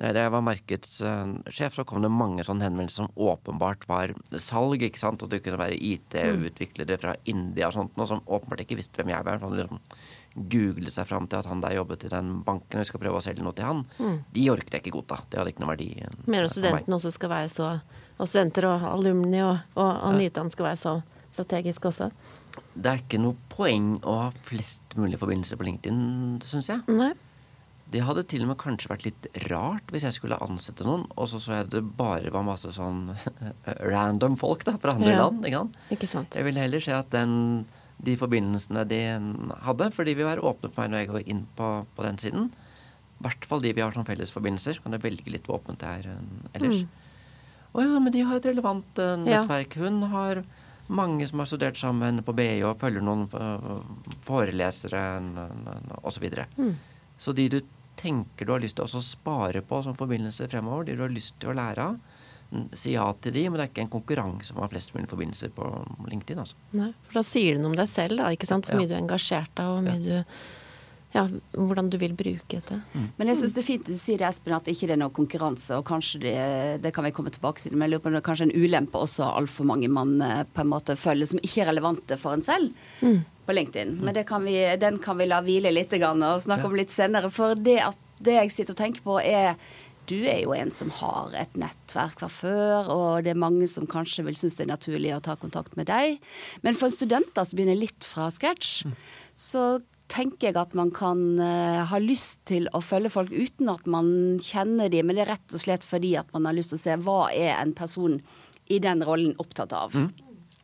da 0.00 0.22
jeg 0.24 0.32
var 0.32 0.44
markedssjef, 0.46 1.74
så 1.76 1.84
kom 1.84 2.00
det 2.00 2.08
mange 2.12 2.44
sånne 2.46 2.64
henvendelser 2.64 3.04
som 3.04 3.10
åpenbart 3.20 3.82
var 3.88 4.14
salg. 4.40 4.80
ikke 4.86 5.00
sant? 5.02 5.20
Og 5.22 5.28
det 5.28 5.42
kunne 5.44 5.60
være 5.60 5.76
IT-utviklere 5.76 6.96
fra 7.02 7.12
India 7.28 7.68
og 7.68 7.76
sånt, 7.76 7.92
noe 8.00 8.08
som 8.08 8.22
åpenbart 8.24 8.64
ikke 8.64 8.78
visste 8.80 8.96
hvem 8.96 9.12
jeg 9.12 9.26
var. 9.28 9.42
Sånn, 9.42 9.58
liksom, 9.60 9.82
Google 10.50 10.90
seg 10.94 11.08
fram 11.10 11.26
til 11.28 11.40
at 11.42 11.48
han 11.50 11.60
der 11.60 11.76
jobbet 11.76 12.06
i 12.06 12.12
den 12.12 12.32
banken, 12.46 12.78
og 12.78 12.84
vi 12.84 12.88
skal 12.88 13.02
prøve 13.02 13.20
å 13.20 13.24
selge 13.24 13.44
noe 13.44 13.56
til 13.58 13.66
han. 13.68 13.84
Mm. 13.98 14.18
De 14.32 14.48
orket 14.52 14.76
jeg 14.78 14.84
ikke 14.86 14.96
godta. 14.96 15.20
Det 15.28 15.40
hadde 15.40 15.52
ikke 15.52 15.64
noe 15.66 15.72
verdi. 15.74 15.90
Eh, 16.00 16.18
Mer 16.30 16.46
at 16.48 16.54
studentene 16.54 16.96
også 17.00 17.12
skal 17.16 17.34
være 17.36 17.52
så 17.52 17.70
Og 18.20 18.28
studenter 18.28 18.66
og 18.68 18.82
alumni 18.84 19.38
og, 19.40 19.62
og, 19.80 19.90
og 20.04 20.16
nyutdannede 20.18 20.52
skal 20.52 20.66
være 20.66 20.76
så 20.76 20.90
strategiske 21.32 21.88
også? 21.88 22.10
Det 22.74 22.90
er 22.90 23.00
ikke 23.00 23.20
noe 23.22 23.36
poeng 23.48 23.94
å 24.04 24.16
ha 24.18 24.26
flest 24.44 24.92
mulig 25.00 25.16
forbindelser 25.20 25.56
på 25.56 25.64
LinkedIn, 25.64 26.02
syns 26.44 26.68
jeg. 26.68 26.84
Nei. 26.92 27.14
Det 27.90 28.04
hadde 28.06 28.22
til 28.30 28.44
og 28.44 28.52
med 28.52 28.58
kanskje 28.60 28.90
vært 28.92 29.06
litt 29.08 29.26
rart 29.48 29.90
hvis 29.90 30.04
jeg 30.06 30.14
skulle 30.14 30.38
ansette 30.44 30.86
noen, 30.86 31.06
og 31.18 31.26
så 31.30 31.40
så 31.42 31.58
jeg 31.58 31.70
det 31.72 31.82
bare 31.98 32.30
var 32.30 32.46
masse 32.46 32.70
sånn 32.76 33.08
random 33.92 34.38
folk 34.40 34.62
da, 34.68 34.76
fra 34.80 34.94
andre 34.94 35.14
ja. 35.16 35.20
land. 35.24 35.44
Ikke 35.46 35.58
sant? 35.58 35.78
Ikke 35.96 36.10
sant? 36.12 36.38
Jeg 36.38 36.46
ville 36.46 36.62
heller 36.62 36.84
se 36.84 36.94
at 36.94 37.10
den, 37.14 37.32
de 37.98 38.14
forbindelsene 38.20 38.86
de 38.90 39.02
hadde, 39.66 39.90
for 39.96 40.06
de 40.06 40.14
vil 40.18 40.28
være 40.28 40.46
åpne 40.46 40.70
for 40.70 40.84
meg 40.84 40.94
når 40.94 41.02
jeg 41.02 41.12
går 41.12 41.32
inn 41.34 41.44
på, 41.58 41.72
på 41.96 42.06
den 42.06 42.22
siden. 42.22 42.50
I 43.20 43.26
hvert 43.26 43.44
fall 43.50 43.60
de 43.64 43.74
vi 43.76 43.84
har 43.84 43.92
som 43.92 44.06
felles 44.08 44.32
forbindelser. 44.32 44.78
Kan 44.80 44.96
jeg 44.96 45.04
velge 45.04 45.34
litt 45.34 45.50
åpent 45.52 45.82
her 45.84 46.06
ellers. 46.54 46.86
Mm. 46.86 47.00
Å 47.70 47.84
ja, 47.84 47.98
men 48.02 48.14
de 48.14 48.22
har 48.26 48.38
et 48.40 48.48
relevant 48.48 49.02
uh, 49.02 49.16
nettverk. 49.20 49.76
Ja. 49.76 49.86
Hun 49.86 50.06
har 50.14 50.42
mange 50.90 51.26
som 51.28 51.42
har 51.42 51.46
studert 51.46 51.78
sammen 51.78 52.22
på 52.26 52.34
BI 52.34 52.62
og 52.66 52.80
følger 52.80 53.04
noen 53.04 53.28
uh, 53.34 53.82
forelesere 54.26 55.02
osv. 56.00 56.16
Så, 56.16 56.22
videre. 56.24 56.46
mm. 56.56 56.72
så 57.20 57.36
de 57.36 57.46
du 57.52 57.60
tenker 58.00 58.48
du 58.48 58.54
har 58.54 58.62
lyst 58.64 58.78
til 58.80 58.86
å 58.88 59.02
spare 59.04 59.60
på 59.66 59.82
som 59.84 59.96
forbindelse 59.98 60.48
fremover, 60.50 60.88
de 60.88 60.96
du 60.98 61.04
har 61.04 61.12
lyst 61.12 61.36
til 61.42 61.52
å 61.52 61.56
lære 61.58 61.90
av, 61.92 61.98
si 62.74 62.96
ja 62.96 63.04
til 63.22 63.32
de, 63.36 63.44
men 63.46 63.60
det 63.60 63.66
er 63.66 63.70
ikke 63.70 63.84
en 63.84 63.92
konkurranse 63.92 64.50
om 64.54 64.58
å 64.58 64.64
ha 64.64 64.70
flest 64.72 64.90
mulig 64.96 65.06
forbindelser 65.10 65.52
på 65.54 65.68
LinkedIn. 66.10 66.40
altså. 66.42 66.56
Nei, 66.74 66.88
for 67.06 67.20
da 67.20 67.22
sier 67.28 67.54
det 67.54 67.62
noe 67.62 67.70
om 67.70 67.76
deg 67.78 67.86
selv, 67.92 68.16
da, 68.18 68.32
ikke 68.34 68.48
sant? 68.50 68.66
Hvor 68.66 68.74
Ja. 68.74 68.80
mye 68.80 68.88
du 68.90 68.94
er 68.96 69.02
engasjert 69.04 69.62
av, 69.62 69.76
og 69.76 69.84
hvor 69.84 69.86
mye 69.92 70.02
du 70.02 70.24
Ja, 71.12 71.24
hvordan 71.56 71.88
du 71.90 71.96
vil 71.98 72.12
bruke 72.14 72.60
dette. 72.60 72.76
Men 73.18 73.30
jeg 73.32 73.40
syns 73.40 73.54
det 73.56 73.64
er 73.64 73.66
fint 73.66 73.88
du 73.88 73.96
sier 73.98 74.20
det, 74.20 74.28
Espen, 74.28 74.54
at 74.54 74.68
ikke 74.70 74.86
det 74.86 74.94
er 74.94 75.00
noe 75.02 75.14
konkurranse. 75.14 75.74
Og 75.80 75.86
kanskje 75.88 76.20
det, 76.22 76.36
det 76.84 76.92
kan 76.94 77.06
vi 77.06 77.12
komme 77.16 77.32
tilbake 77.34 77.64
til, 77.64 77.74
men 77.74 77.88
jeg 77.88 77.96
lurer 77.96 78.04
på 78.04 78.12
om 78.12 78.16
det 78.16 78.22
er 78.22 78.28
kanskje 78.28 78.46
en 78.46 78.54
ulempe 78.54 79.02
også 79.02 79.26
altfor 79.26 79.66
mange 79.72 79.90
man 79.90 80.16
eh, 80.22 80.44
på 80.46 80.62
en 80.62 80.70
måte 80.70 80.94
følger 80.98 81.32
som 81.32 81.42
ikke 81.42 81.64
er 81.64 81.70
relevante 81.72 82.18
for 82.20 82.36
en 82.36 82.46
selv 82.46 82.70
på 83.46 83.56
LinkedIn. 83.58 83.98
Men 84.04 84.14
det 84.14 84.26
kan 84.30 84.46
vi, 84.46 84.56
den 84.78 85.00
kan 85.02 85.18
vi 85.18 85.26
la 85.26 85.42
hvile 85.42 85.74
litt 85.74 85.94
grann, 85.98 86.22
og 86.22 86.44
snakke 86.46 86.70
om 86.70 86.78
litt 86.78 86.94
senere. 86.94 87.32
For 87.34 87.58
det, 87.58 87.80
at 87.90 87.98
det 88.22 88.36
jeg 88.36 88.54
sitter 88.54 88.76
og 88.76 88.82
tenker 88.84 89.06
på, 89.06 89.18
er 89.18 89.56
du 90.10 90.16
er 90.26 90.40
jo 90.42 90.54
en 90.54 90.72
som 90.74 90.90
har 90.98 91.34
et 91.38 91.52
nettverk 91.58 92.18
fra 92.22 92.28
før, 92.32 92.88
og 92.90 93.26
det 93.26 93.34
er 93.34 93.38
mange 93.38 93.68
som 93.70 93.86
kanskje 93.90 94.24
vil 94.26 94.38
synes 94.38 94.56
det 94.58 94.64
er 94.66 94.72
naturlig 94.72 95.12
å 95.14 95.22
ta 95.22 95.36
kontakt 95.38 95.76
med 95.78 95.86
deg. 95.90 96.18
Men 96.66 96.78
for 96.78 96.88
en 96.88 96.96
student 96.96 97.30
da, 97.36 97.44
som 97.46 97.58
begynner 97.58 97.78
litt 97.78 98.06
fra 98.06 98.26
scratch, 98.34 98.82
så 99.38 99.80
tenker 100.10 100.50
jeg 100.50 100.58
at 100.60 100.74
man 100.78 100.90
kan 100.94 101.20
eh, 101.42 101.80
ha 101.86 102.00
lyst 102.02 102.42
til 102.50 102.66
å 102.76 102.82
følge 102.84 103.12
folk 103.12 103.30
uten 103.32 103.70
at 103.72 103.86
man 103.90 104.10
kjenner 104.42 104.90
dem, 104.92 105.06
men 105.08 105.18
det 105.18 105.26
er 105.26 105.32
rett 105.36 105.54
og 105.54 105.62
slett 105.62 105.86
fordi 105.86 106.16
at 106.20 106.30
man 106.34 106.48
har 106.48 106.56
lyst 106.56 106.74
til 106.74 106.80
å 106.80 106.82
se 106.82 106.98
hva 107.04 107.20
er 107.30 107.54
en 107.60 107.74
person 107.78 108.18
i 108.70 108.78
den 108.82 109.02
rollen 109.06 109.34
opptatt 109.42 109.74
av. 109.74 109.94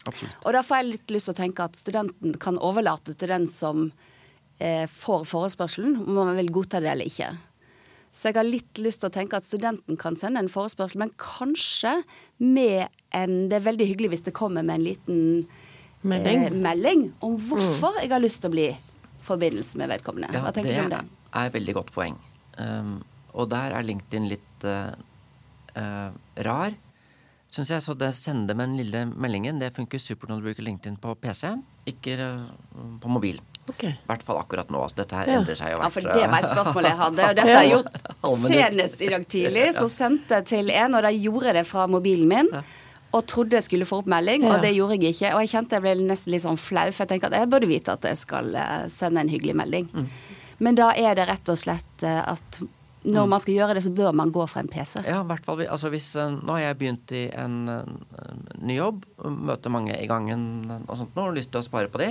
Absolutt. 0.06 0.36
Og 0.44 0.54
da 0.54 0.62
får 0.62 0.80
jeg 0.80 0.90
litt 0.92 1.14
lyst 1.14 1.30
til 1.30 1.34
å 1.34 1.40
tenke 1.40 1.66
at 1.66 1.78
studenten 1.78 2.36
kan 2.42 2.60
overlate 2.62 3.16
til 3.18 3.32
den 3.32 3.48
som 3.50 3.88
eh, 4.62 4.86
får 4.90 5.26
forespørselen, 5.30 5.98
om 6.04 6.18
man 6.20 6.36
vil 6.38 6.52
godta 6.54 6.82
det 6.82 6.92
eller 6.92 7.10
ikke. 7.10 7.32
Så 8.16 8.30
jeg 8.30 8.38
har 8.38 8.48
litt 8.48 8.80
lyst 8.80 9.02
til 9.02 9.10
å 9.10 9.12
tenke 9.12 9.36
at 9.36 9.44
studenten 9.44 9.98
kan 10.00 10.16
sende 10.16 10.40
en 10.40 10.48
forespørsel, 10.48 11.02
men 11.02 11.12
kanskje 11.20 11.98
med 12.40 12.86
en 13.16 13.48
Det 13.50 13.58
er 13.58 13.66
veldig 13.66 13.88
hyggelig 13.90 14.14
hvis 14.14 14.26
det 14.28 14.36
kommer 14.36 14.64
med 14.64 14.78
en 14.78 14.86
liten 14.86 15.20
Melding. 16.06 16.46
eh, 16.46 16.52
melding 16.54 17.02
om 17.24 17.36
hvorfor 17.36 17.98
jeg 18.00 18.12
har 18.12 18.22
lyst 18.22 18.40
til 18.40 18.52
å 18.52 18.54
bli 18.54 18.68
forbindelse 19.24 19.78
med 19.80 19.90
vedkommende. 19.94 20.32
Ja, 20.34 20.42
Hva 20.44 20.52
tenker 20.54 20.74
du 20.74 20.84
om 20.86 20.90
det? 20.92 21.02
Det 21.06 21.42
er 21.42 21.50
et 21.50 21.54
veldig 21.56 21.74
godt 21.76 21.92
poeng. 21.94 22.16
Um, 22.58 22.96
og 23.36 23.50
der 23.52 23.74
er 23.76 23.84
LinkedIn 23.84 24.28
litt 24.30 24.64
uh, 24.64 24.92
uh, 25.76 26.10
rar, 26.46 26.76
syns 27.52 27.72
jeg. 27.74 27.84
Så 27.84 27.96
det 27.98 28.12
sende 28.16 28.54
med 28.56 28.72
den 28.72 28.78
lille 28.80 29.04
meldingen, 29.12 29.60
det 29.60 29.74
funker 29.76 30.00
supert 30.00 30.32
når 30.32 30.40
du 30.40 30.48
bruker 30.50 30.64
LinkedIn 30.64 30.96
på 31.02 31.12
PC, 31.20 31.52
ikke 31.92 32.16
uh, 32.22 32.96
på 33.02 33.12
mobil. 33.12 33.42
I 33.66 33.92
hvert 34.06 34.22
fall 34.22 34.38
akkurat 34.38 34.68
nå. 34.70 34.78
Altså, 34.78 35.00
dette 35.02 35.18
her 35.18 35.26
Ja. 35.26 35.40
endrer 35.40 35.58
seg 35.58 35.72
jo 35.74 35.78
Ja, 35.82 35.88
for 35.90 36.00
det 36.00 36.26
var 36.30 36.38
et 36.38 36.50
spørsmål 36.52 36.84
jeg 36.86 36.96
hadde, 37.02 37.22
og 37.28 37.36
dette 37.36 37.50
har 37.50 37.64
jeg 37.64 37.72
gjort 37.74 37.88
senest 38.46 39.00
i 39.02 39.08
dag 39.10 39.26
tidlig. 39.26 39.64
Så 39.74 39.88
sendte 40.00 40.38
jeg 40.40 40.46
til 40.52 40.70
en, 40.70 40.94
og 40.94 41.02
da 41.02 41.10
gjorde 41.10 41.46
jeg 41.50 41.54
det 41.60 41.66
fra 41.66 41.86
mobilen 41.90 42.28
min. 42.30 42.52
Og 43.14 43.26
trodde 43.26 43.56
jeg 43.56 43.62
skulle 43.62 43.86
få 43.88 43.98
opp 44.02 44.06
melding, 44.10 44.42
Ja. 44.42 44.54
og 44.56 44.62
det 44.62 44.74
gjorde 44.74 44.98
jeg 44.98 45.14
ikke. 45.14 45.34
Og 45.34 45.40
jeg 45.40 45.48
kjente 45.54 45.76
jeg 45.78 45.82
ble 45.82 45.94
nesten 46.06 46.32
litt 46.32 46.42
sånn 46.42 46.58
flau, 46.58 46.90
for 46.92 47.04
jeg 47.04 47.08
tenker 47.08 47.26
at 47.32 47.38
jeg 47.40 47.48
burde 47.48 47.66
vite 47.70 47.92
at 47.92 48.02
jeg 48.02 48.16
skal 48.18 48.54
eh, 48.54 48.88
sende 48.88 49.20
en 49.20 49.28
hyggelig 49.28 49.54
melding. 49.56 49.88
Mm. 49.94 50.08
Men 50.58 50.74
da 50.74 50.90
er 50.96 51.14
det 51.14 51.28
rett 51.28 51.48
og 51.48 51.56
slett 51.56 52.02
eh, 52.02 52.22
at 52.32 52.60
når 53.06 53.28
man 53.30 53.38
skal 53.38 53.54
gjøre 53.54 53.74
det, 53.78 53.84
så 53.84 53.90
bør 53.94 54.12
man 54.18 54.32
gå 54.34 54.42
fra 54.50 54.60
en 54.64 54.68
PC. 54.68 54.98
Ja, 55.06 55.20
i 55.22 55.26
hvert 55.28 55.44
fall. 55.46 55.60
Altså 55.70 55.88
hvis, 55.92 56.08
eh, 56.18 56.32
nå 56.42 56.56
har 56.56 56.64
jeg 56.64 56.78
begynt 56.80 57.12
i 57.14 57.30
en, 57.38 57.68
eh, 57.70 57.84
ny 58.66 58.74
jobb, 58.80 59.04
møter 59.22 59.70
mange 59.70 59.94
i 59.94 60.08
gangen 60.10 60.42
og 60.88 60.96
sånt 60.98 61.14
nå, 61.14 61.28
og 61.28 61.36
lyst 61.38 61.52
til 61.54 61.60
å 61.62 61.64
spare 61.64 61.86
på 61.88 61.98
de. 62.02 62.08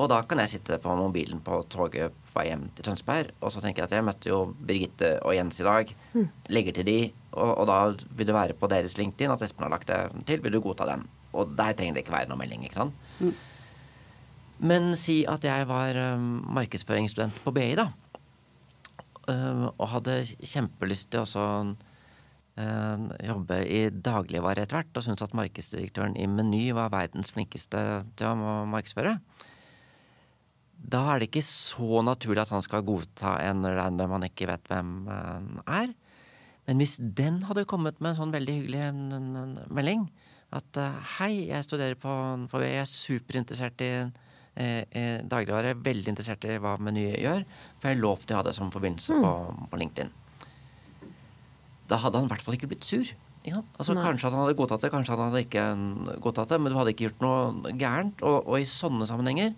Og 0.00 0.08
da 0.08 0.22
kan 0.22 0.38
jeg 0.38 0.48
sitte 0.56 0.78
på 0.80 0.96
mobilen 0.96 1.40
på 1.44 1.60
toget 1.68 2.10
vei 2.34 2.48
hjem 2.50 2.66
til 2.74 2.86
Tønsberg, 2.88 3.32
og 3.40 3.52
så 3.54 3.62
tenker 3.62 3.82
jeg 3.84 3.90
at 3.90 3.96
jeg 3.96 4.06
møtte 4.06 4.30
jo 4.30 4.38
Birgitte 4.58 5.10
og 5.22 5.36
Jens 5.36 5.60
i 5.62 5.66
dag. 5.66 5.90
Legger 6.52 6.76
til 6.78 6.88
de, 6.88 6.98
og, 7.32 7.50
og 7.62 7.66
da 7.70 7.78
vil 8.18 8.28
det 8.28 8.36
være 8.36 8.56
på 8.58 8.70
deres 8.70 8.98
LinkedIn 8.98 9.32
at 9.34 9.42
Espen 9.46 9.66
har 9.66 9.74
lagt 9.74 9.90
det 9.90 10.26
til. 10.28 10.42
Vil 10.44 10.56
du 10.56 10.60
godta 10.64 10.88
den? 10.90 11.06
Og 11.34 11.56
der 11.58 11.74
trenger 11.74 11.96
det 11.96 12.04
ikke 12.04 12.14
være 12.14 12.30
noe 12.30 12.40
melding, 12.40 12.64
ikke 12.66 12.82
sant. 12.82 12.94
Men 14.64 14.94
si 14.98 15.24
at 15.28 15.44
jeg 15.44 15.66
var 15.68 15.98
um, 16.14 16.44
markedsføringsstudent 16.54 17.40
på 17.44 17.52
BI, 17.54 17.72
da. 17.78 17.88
Uh, 19.24 19.66
og 19.80 19.88
hadde 19.96 20.20
kjempelyst 20.44 21.10
til 21.10 21.24
også 21.24 21.46
uh, 21.74 23.06
jobbe 23.24 23.60
i 23.66 23.88
dagligvare 23.90 24.62
etter 24.62 24.78
hvert, 24.78 24.94
og 24.94 25.06
syntes 25.06 25.26
at 25.26 25.34
markedsdirektøren 25.34 26.16
i 26.16 26.28
Meny 26.30 26.68
var 26.76 26.92
verdens 26.94 27.34
flinkeste 27.34 27.82
til 28.18 28.30
å 28.30 28.62
markedsføre. 28.70 29.16
Da 30.84 31.00
er 31.12 31.20
det 31.20 31.30
ikke 31.30 31.44
så 31.46 32.02
naturlig 32.04 32.42
at 32.44 32.52
han 32.52 32.64
skal 32.64 32.84
godta 32.84 33.38
en 33.46 33.64
random 33.64 34.18
han 34.18 34.26
ikke 34.28 34.48
vet 34.50 34.68
hvem 34.68 35.08
er. 35.08 35.94
Men 36.68 36.80
hvis 36.80 36.98
den 37.00 37.42
hadde 37.48 37.66
kommet 37.68 38.00
med 38.00 38.12
en 38.12 38.20
sånn 38.20 38.34
veldig 38.34 38.58
hyggelig 38.58 39.68
melding 39.72 40.06
at 40.54 40.78
uh, 40.78 41.00
hei, 41.18 41.48
jeg 41.48 41.66
studerer 41.66 41.98
på, 41.98 42.12
på 42.50 42.60
jeg 42.62 42.78
er 42.78 42.88
superinteressert 42.88 43.82
i 43.82 43.90
eh, 44.54 44.84
eh, 44.86 45.16
dagligvare, 45.26 45.74
veldig 45.82 46.12
interessert 46.12 46.46
i 46.46 46.58
hva 46.62 46.76
Meny 46.78 47.08
gjør, 47.10 47.42
for 47.80 47.90
jeg 47.90 48.00
lovte 48.00 48.36
å 48.36 48.38
ha 48.38 48.46
det 48.46 48.54
som 48.54 48.70
forbindelse 48.74 49.18
på, 49.18 49.32
på 49.72 49.80
LinkedIn. 49.80 50.12
Da 51.90 51.98
hadde 52.00 52.20
han 52.20 52.28
i 52.28 52.32
hvert 52.32 52.44
fall 52.44 52.56
ikke 52.56 52.70
blitt 52.70 52.86
sur. 52.86 53.08
Ikke? 53.44 53.60
Altså, 53.76 53.96
Nei. 53.96 54.04
kanskje 54.06 54.30
han 54.30 54.40
hadde 54.40 54.56
godtatt 54.56 54.86
det, 54.86 54.92
kanskje 54.94 55.16
han 55.16 55.26
hadde 55.26 55.42
ikke 55.44 55.64
mm, 55.76 56.12
godtatt 56.24 56.54
det, 56.54 56.60
men 56.62 56.72
du 56.72 56.78
hadde 56.78 56.94
ikke 56.94 57.08
gjort 57.08 57.24
noe 57.26 57.74
gærent. 57.80 58.22
Og, 58.24 58.38
og 58.46 58.62
i 58.62 58.68
sånne 58.68 59.08
sammenhenger, 59.10 59.52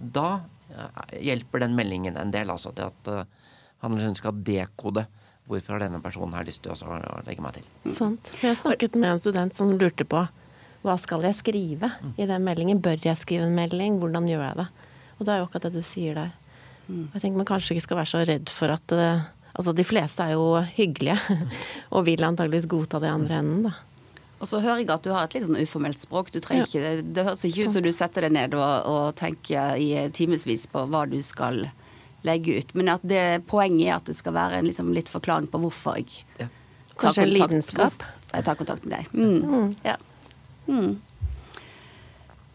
da 0.00 0.40
eh, 0.72 1.16
hjelper 1.28 1.64
den 1.64 1.76
meldingen 1.78 2.16
en 2.16 2.32
del, 2.34 2.50
altså 2.50 2.72
Det 2.76 2.88
at 2.88 3.10
eh, 3.12 3.24
han 3.80 3.94
eller 3.94 4.10
hun 4.10 4.18
skal 4.18 4.36
dekode 4.44 5.06
hvorfor 5.50 5.74
har 5.74 5.82
denne 5.82 6.02
personen 6.02 6.36
her 6.36 6.46
lyst 6.46 6.62
til 6.62 6.72
å 6.72 6.98
legge 7.26 7.42
meg 7.42 7.56
til. 7.56 7.64
Sant. 7.90 8.30
Jeg 8.44 8.58
snakket 8.58 8.94
med 8.94 9.16
en 9.16 9.22
student 9.22 9.56
som 9.56 9.72
lurte 9.74 10.06
på 10.06 10.26
hva 10.80 10.94
skal 11.00 11.24
jeg 11.26 11.36
skrive 11.36 11.90
i 12.16 12.28
den 12.28 12.44
meldingen. 12.46 12.80
Bør 12.80 13.00
jeg 13.02 13.18
skrive 13.18 13.48
en 13.48 13.56
melding? 13.56 13.98
Hvordan 14.00 14.28
gjør 14.30 14.44
jeg 14.46 14.58
det? 14.60 14.68
Og 15.18 15.26
det 15.26 15.32
er 15.32 15.40
jo 15.40 15.48
akkurat 15.48 15.66
det 15.66 15.80
du 15.80 15.84
sier 15.84 16.16
der. 16.16 16.30
Jeg 16.90 17.22
tenker 17.22 17.38
man 17.38 17.48
kanskje 17.48 17.74
ikke 17.74 17.86
skal 17.88 18.00
være 18.00 18.10
så 18.12 18.22
redd 18.26 18.50
for 18.52 18.72
at 18.74 18.96
eh, 18.96 19.28
Altså, 19.50 19.72
de 19.74 19.82
fleste 19.82 20.22
er 20.22 20.36
jo 20.38 20.60
hyggelige 20.76 21.16
og 21.94 22.04
vil 22.06 22.22
antageligvis 22.22 22.68
godta 22.70 23.00
det 23.02 23.08
i 23.08 23.14
andre 23.16 23.40
enden, 23.42 23.64
da. 23.66 23.72
Og 24.40 24.48
så 24.48 24.60
hører 24.64 24.80
jeg 24.80 24.88
at 24.92 25.04
du 25.04 25.10
har 25.12 25.26
et 25.26 25.34
litt 25.36 25.44
sånn 25.44 25.58
uformelt 25.60 26.00
språk. 26.00 26.30
Du 26.32 26.40
trenger 26.40 26.64
ikke 26.64 26.80
det. 26.80 26.92
Det 27.16 27.24
høres 27.26 27.44
ikke 27.44 27.66
ut 27.66 27.74
som 27.74 27.84
du 27.84 27.90
setter 27.92 28.24
deg 28.24 28.32
ned 28.32 28.54
og, 28.56 28.88
og 28.88 29.10
tenker 29.20 29.76
i 29.76 29.90
timevis 30.16 30.64
på 30.72 30.86
hva 30.88 31.02
du 31.10 31.18
skal 31.26 31.66
legge 32.24 32.56
ut. 32.60 32.72
Men 32.76 32.88
at 32.94 33.04
det, 33.04 33.20
poenget 33.50 33.86
er 33.90 33.98
at 33.98 34.08
det 34.08 34.16
skal 34.16 34.36
være 34.36 34.60
en 34.60 34.68
liksom, 34.70 34.94
litt 34.96 35.12
forklaring 35.12 35.50
på 35.52 35.60
hvorfor 35.60 36.00
jeg 36.00 36.08
Ja. 36.40 36.48
tar 36.48 37.12
kontakt, 37.12 37.18
en 37.26 37.34
lidenskap. 37.36 38.02
Jeg 38.32 38.44
tar 38.48 38.56
kontakt 38.56 38.84
med 38.88 38.96
deg. 38.96 39.12
Mm. 39.12 39.74
Ja. 39.84 39.96
Mm. 40.68 41.00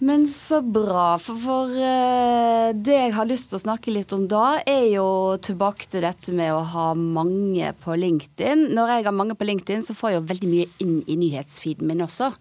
Men 0.06 0.28
så 0.30 0.60
bra. 0.62 1.16
For, 1.22 1.38
for 1.42 1.72
uh, 1.74 2.70
det 2.78 2.98
jeg 2.98 3.14
har 3.16 3.30
lyst 3.30 3.50
til 3.50 3.58
å 3.58 3.64
snakke 3.64 3.94
litt 3.94 4.14
om 4.14 4.28
da, 4.30 4.60
er 4.62 4.86
jo 4.94 5.08
tilbake 5.42 5.90
til 5.90 6.06
dette 6.06 6.34
med 6.36 6.54
å 6.54 6.64
ha 6.76 6.88
mange 6.98 7.72
på 7.82 7.98
LinkedIn. 7.98 8.68
Når 8.78 8.92
jeg 8.94 9.08
har 9.08 9.16
mange 9.18 9.38
på 9.40 9.48
LinkedIn, 9.50 9.86
så 9.86 9.98
får 9.98 10.14
jeg 10.14 10.20
jo 10.20 10.28
veldig 10.34 10.52
mye 10.52 10.68
inn 10.86 10.98
i 11.10 11.18
nyhetsfeeden 11.24 11.90
min 11.90 12.06
også. 12.06 12.36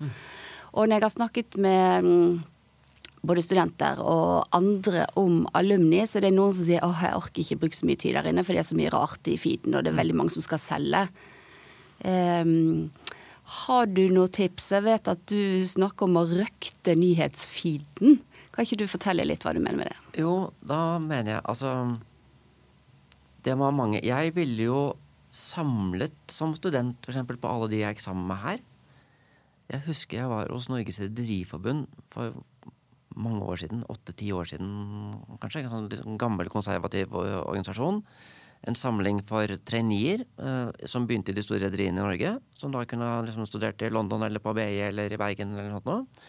Og 0.75 0.89
når 0.89 0.99
jeg 0.99 1.07
har 1.07 1.15
snakket 1.15 1.57
med 1.65 2.09
um, 2.09 2.43
både 3.25 3.45
studenter 3.45 4.01
og 4.03 4.57
andre 4.57 5.07
om 5.21 5.45
alumni, 5.57 6.03
så 6.09 6.21
det 6.21 6.33
er 6.33 6.37
noen 6.37 6.53
som 6.57 6.67
sier 6.67 6.85
åh, 6.85 7.01
jeg 7.07 7.17
orker 7.17 7.45
ikke 7.45 7.61
bruke 7.63 7.79
så 7.79 7.89
mye 7.89 8.03
tid 8.03 8.19
der 8.19 8.29
inne, 8.29 8.45
for 8.45 8.53
det 8.53 8.65
er 8.65 8.69
så 8.69 8.79
mye 8.79 8.93
rart 8.93 9.31
i 9.33 9.39
feeden, 9.41 9.73
og 9.73 9.87
det 9.87 9.95
er 9.95 10.03
veldig 10.03 10.19
mange 10.21 10.35
som 10.35 10.45
skal 10.45 10.61
selge. 10.61 11.07
Ehm, 12.05 12.91
har 13.45 13.91
du 13.93 14.07
noen 14.09 14.33
tips? 14.33 14.71
Jeg 14.73 14.85
vet 14.87 15.09
at 15.11 15.21
du 15.29 15.65
snakker 15.69 16.09
om 16.09 16.17
å 16.17 16.25
røkte 16.29 16.95
nyhetsfeeden. 16.97 18.21
Kan 18.55 18.67
ikke 18.67 18.81
du 18.81 18.89
fortelle 18.89 19.27
litt 19.27 19.45
hva 19.45 19.53
du 19.53 19.61
mener 19.61 19.83
med 19.83 19.91
det? 19.91 20.23
Jo, 20.23 20.35
da 20.65 20.97
mener 21.03 21.37
jeg 21.37 21.43
altså 21.43 21.73
Det 23.45 23.57
var 23.59 23.75
mange 23.75 23.99
Jeg 24.07 24.31
ville 24.37 24.69
jo 24.69 24.83
samlet 25.35 26.15
som 26.31 26.55
student 26.55 27.09
eksempel, 27.11 27.37
på 27.37 27.51
alle 27.51 27.69
de 27.73 27.81
jeg 27.83 27.97
gikk 27.97 28.05
sammen 28.05 28.29
med 28.31 28.39
her. 28.39 28.61
Jeg 29.73 29.83
husker 29.89 30.21
jeg 30.21 30.31
var 30.31 30.53
hos 30.55 30.69
Norges 30.71 31.01
Rederiforbund 31.03 31.89
for 32.15 32.37
mange 33.19 33.43
år 33.43 33.59
siden. 33.65 33.83
Åtte-ti 33.91 34.31
år 34.33 34.47
siden, 34.53 34.71
kanskje. 35.43 35.65
En 35.65 35.73
sånn 35.73 35.91
sånn 35.99 36.21
gammel, 36.21 36.51
konservativ 36.53 37.13
organisasjon. 37.19 38.05
En 38.65 38.79
samling 38.79 39.21
for 39.29 39.51
traineer 39.69 40.25
eh, 40.25 40.87
som 40.89 41.05
begynte 41.09 41.35
i 41.35 41.37
de 41.37 41.45
store 41.45 41.67
rederiene 41.67 42.01
i 42.01 42.05
Norge. 42.05 42.37
Som 42.61 42.73
da 42.73 42.85
kunne 42.89 43.11
ha 43.11 43.21
liksom 43.27 43.45
studert 43.49 43.83
i 43.85 43.93
London 43.93 44.25
eller 44.25 44.41
på 44.41 44.55
BI 44.57 44.81
eller 44.87 45.13
i 45.13 45.21
Bergen 45.21 45.53
eller 45.53 45.75
noe 45.75 45.85
sånt. 45.85 46.25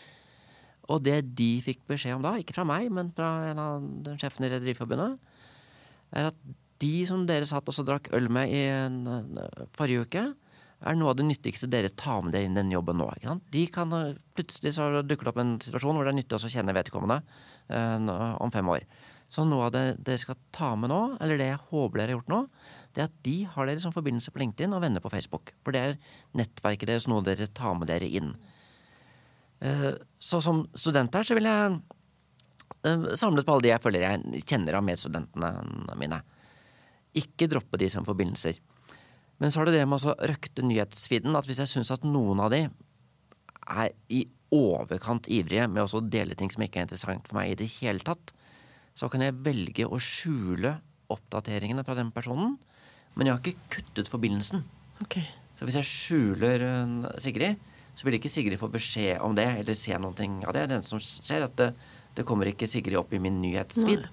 Og 0.91 1.01
det 1.01 1.21
de 1.37 1.49
fikk 1.65 1.81
beskjed 1.89 2.17
om 2.17 2.25
da, 2.25 2.35
ikke 2.37 2.53
fra 2.57 2.65
meg, 2.67 2.91
men 2.93 3.09
fra 3.15 3.29
en 3.49 3.61
av 3.61 3.85
den 4.05 4.19
sjefen 4.21 4.45
i 4.45 4.51
Rederiforbundet, 4.51 5.15
er 6.15 6.29
at 6.29 6.41
de 6.83 6.95
som 7.09 7.23
dere 7.25 7.47
satt 7.49 7.69
og 7.71 7.87
drakk 7.87 8.11
øl 8.13 8.27
med 8.29 8.51
i 8.53 8.65
en, 8.69 8.99
en, 9.09 9.39
forrige 9.73 10.05
uke, 10.05 10.25
er 10.85 10.97
noe 10.99 11.13
av 11.13 11.17
det 11.17 11.25
nyttigste 11.25 11.69
dere 11.71 11.89
tar 11.97 12.21
med 12.21 12.35
dere 12.35 12.45
inn 12.45 12.53
i 12.53 12.59
den 12.59 12.73
jobben 12.75 12.99
nå. 12.99 13.07
De 13.49 13.63
kan, 13.73 13.93
eh, 13.95 14.19
plutselig 14.37 14.75
så 14.75 14.89
dukker 15.01 15.25
det 15.25 15.33
opp 15.33 15.41
en 15.41 15.55
situasjon 15.63 15.97
hvor 15.97 16.05
det 16.05 16.13
er 16.13 16.19
nyttig 16.19 16.37
å 16.37 16.51
kjenne 16.51 16.75
vedkommende 16.75 17.21
eh, 17.71 18.35
om 18.43 18.53
fem 18.53 18.69
år. 18.69 18.85
Så 19.31 19.43
noe 19.47 19.67
av 19.67 19.73
det 19.73 19.83
dere 20.05 20.21
skal 20.21 20.37
ta 20.53 20.73
med 20.77 20.91
nå, 20.91 20.99
eller 21.23 21.39
det 21.39 21.47
jeg 21.49 21.63
håper 21.71 21.99
dere 21.99 22.13
har 22.13 22.19
gjort 22.19 22.31
nå, 22.31 22.41
det 22.93 23.01
er 23.01 23.09
at 23.09 23.15
de 23.25 23.37
har 23.55 23.67
dere 23.67 23.81
som 23.81 23.95
forbindelse 23.95 24.31
på 24.31 24.41
LinkedIn 24.43 24.75
og 24.77 24.83
venner 24.83 25.03
på 25.03 25.11
Facebook. 25.11 25.51
For 25.65 25.75
det 25.75 25.81
er 25.81 25.97
nettverket 26.37 26.91
deres, 26.91 27.07
noe 27.11 27.25
dere 27.25 27.49
tar 27.49 27.73
med 27.79 27.89
dere 27.89 28.07
inn. 28.07 28.35
Eh, 29.65 29.91
så 30.19 30.41
som 30.45 30.63
student 30.77 31.15
her 31.15 31.25
så 31.25 31.37
vil 31.37 31.49
jeg 31.49 31.79
eh, 32.85 33.09
samlet 33.17 33.47
på 33.47 33.55
alle 33.55 33.65
de 33.65 33.73
jeg 33.73 33.83
føler 33.83 34.05
jeg 34.05 34.45
kjenner 34.45 34.77
av 34.77 34.85
medstudentene 34.85 35.97
mine. 35.99 36.21
Ikke 37.17 37.49
droppe 37.49 37.81
de 37.81 37.89
som 37.91 38.07
forbindelser. 38.07 38.61
Men 39.41 39.51
så 39.51 39.61
har 39.61 39.69
det 39.69 39.79
det 39.79 39.89
med 39.89 40.05
å 40.05 40.15
røkte 40.29 40.63
nyhetsfeeden. 40.63 41.35
At 41.35 41.47
hvis 41.49 41.59
jeg 41.63 41.71
syns 41.71 41.91
at 41.91 42.05
noen 42.07 42.39
av 42.43 42.53
de 42.53 42.65
er 43.65 43.91
i 44.13 44.23
overkant 44.53 45.27
ivrige 45.31 45.67
med 45.71 45.83
å 45.89 46.03
dele 46.03 46.37
ting 46.37 46.51
som 46.53 46.63
ikke 46.63 46.83
er 46.83 46.87
interessant 46.87 47.27
for 47.27 47.39
meg 47.39 47.51
i 47.51 47.59
det 47.63 47.71
hele 47.79 48.03
tatt, 48.05 48.31
så 48.95 49.09
kan 49.11 49.23
jeg 49.25 49.35
velge 49.43 49.87
å 49.87 49.99
skjule 50.01 50.77
oppdateringene 51.11 51.83
fra 51.85 51.97
den 51.97 52.11
personen. 52.15 52.55
Men 53.15 53.27
jeg 53.27 53.35
har 53.35 53.41
ikke 53.43 53.73
kuttet 53.77 54.11
forbindelsen. 54.11 54.63
Okay. 55.03 55.25
Så 55.55 55.67
hvis 55.67 55.77
jeg 55.79 55.87
skjuler 55.87 56.63
Sigrid, 57.21 57.59
så 57.95 58.07
vil 58.07 58.17
ikke 58.17 58.31
Sigrid 58.31 58.59
få 58.59 58.69
beskjed 58.71 59.21
om 59.23 59.35
det 59.37 59.47
eller 59.61 59.77
se 59.77 59.95
noe 59.99 60.11
av 60.47 60.55
det. 60.55 60.65
Det 60.67 60.79
eneste 60.79 60.95
som 60.95 61.03
skjer, 61.03 61.45
at 61.47 61.55
det, 61.59 61.69
det 62.17 62.25
kommer 62.27 62.49
ikke 62.51 62.67
Sigrid 62.67 62.97
opp 62.99 63.13
i 63.15 63.21
min 63.23 63.39
nyhetsfeed. 63.43 64.07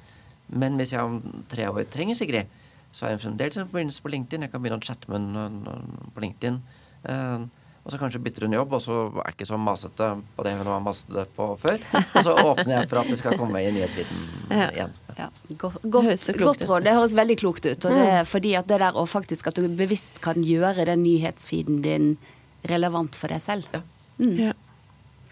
Men 0.52 0.76
hvis 0.78 0.94
jeg 0.94 1.02
om 1.02 1.44
tre 1.50 1.66
år 1.70 1.86
trenger 1.90 2.18
Sigrid, 2.18 2.50
så 2.92 3.06
har 3.06 3.14
jeg 3.14 3.22
fremdeles 3.24 3.56
en 3.58 3.70
forbindelse 3.70 4.04
på 4.04 4.12
LinkedIn. 4.12 4.44
Jeg 4.44 4.52
kan 4.52 4.62
begynne 4.62 4.78
å 4.82 4.84
chatte 4.84 5.10
med 5.10 5.22
henne 5.24 5.76
på 6.12 6.22
LinkedIn. 6.26 6.58
Uh, 7.06 7.48
og 7.82 7.90
så 7.90 7.98
kanskje 7.98 8.20
bytter 8.22 8.44
hun 8.46 8.52
jobb, 8.54 8.74
og 8.76 8.82
så 8.84 8.96
er 9.24 9.32
ikke 9.32 9.46
så 9.48 9.56
masete 9.58 10.08
på 10.36 10.44
det 10.46 10.52
hun 10.54 10.68
var 10.70 10.82
masete 10.84 11.24
på 11.34 11.48
før. 11.58 11.80
Og 11.98 12.26
så 12.28 12.34
åpner 12.38 12.76
jeg 12.76 12.90
for 12.92 13.00
at 13.00 13.08
det 13.10 13.16
skal 13.18 13.38
komme 13.40 13.58
i 13.58 13.72
nyhetsviten 13.74 14.20
igjen. 14.74 14.92
Ja. 15.18 15.26
Godt, 15.58 15.80
godt, 15.90 16.28
godt 16.38 16.62
råd. 16.68 16.86
Det 16.86 16.92
høres 16.94 17.16
veldig 17.18 17.38
klokt 17.42 17.66
ut. 17.66 17.88
Og 17.88 17.96
det 17.98 18.04
er 18.20 18.28
fordi 18.28 18.54
at 18.60 18.70
det 18.70 18.78
der 18.84 18.94
og 18.94 19.10
faktisk 19.10 19.50
at 19.50 19.58
du 19.58 19.66
bevisst 19.66 20.22
kan 20.22 20.38
gjøre 20.46 20.86
den 20.92 21.02
nyhetsfeeden 21.02 21.82
din 21.82 22.12
relevant 22.70 23.18
for 23.18 23.34
deg 23.34 23.42
selv. 23.42 23.66
Ja. 23.74 23.82
Mm. 24.22 24.54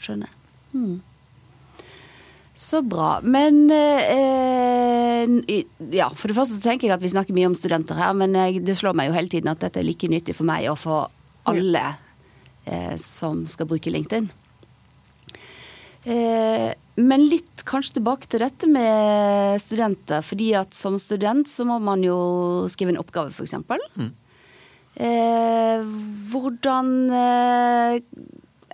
Skjønner. 0.02 0.35
Mm. 0.75 0.99
Så 2.61 2.83
bra. 2.83 3.21
Men 3.23 3.71
eh, 3.71 5.23
Ja, 5.95 6.11
for 6.11 6.28
det 6.28 6.37
første 6.37 6.59
så 6.59 6.66
tenker 6.66 6.88
jeg 6.88 6.99
at 6.99 7.04
vi 7.07 7.14
snakker 7.14 7.37
mye 7.37 7.49
om 7.52 7.57
studenter 7.57 7.95
her, 7.95 8.12
men 8.16 8.35
jeg, 8.37 8.64
det 8.66 8.75
slår 8.78 8.99
meg 8.99 9.11
jo 9.11 9.16
hele 9.16 9.30
tiden 9.33 9.54
at 9.54 9.62
dette 9.62 9.80
er 9.80 9.87
like 9.87 10.11
nyttig 10.11 10.35
for 10.37 10.50
meg 10.50 10.66
og 10.73 10.78
for 10.83 11.14
alle 11.49 11.87
eh, 11.95 12.07
som 13.00 13.46
skal 13.50 13.68
bruke 13.70 13.90
LinkedIn. 13.90 14.28
Eh, 16.04 16.72
men 17.00 17.26
litt 17.28 17.64
kanskje 17.68 17.98
tilbake 17.98 18.28
til 18.30 18.40
dette 18.44 18.68
med 18.68 19.60
studenter. 19.60 20.22
fordi 20.22 20.54
at 20.54 20.74
som 20.74 20.98
student 20.98 21.48
så 21.48 21.64
må 21.64 21.78
man 21.78 22.02
jo 22.02 22.66
skrive 22.68 22.94
en 22.94 23.00
oppgave, 23.00 23.30
f.eks. 23.30 23.54
Mm. 23.96 24.12
Eh, 25.00 25.84
hvordan 26.32 27.10
eh, 27.14 28.00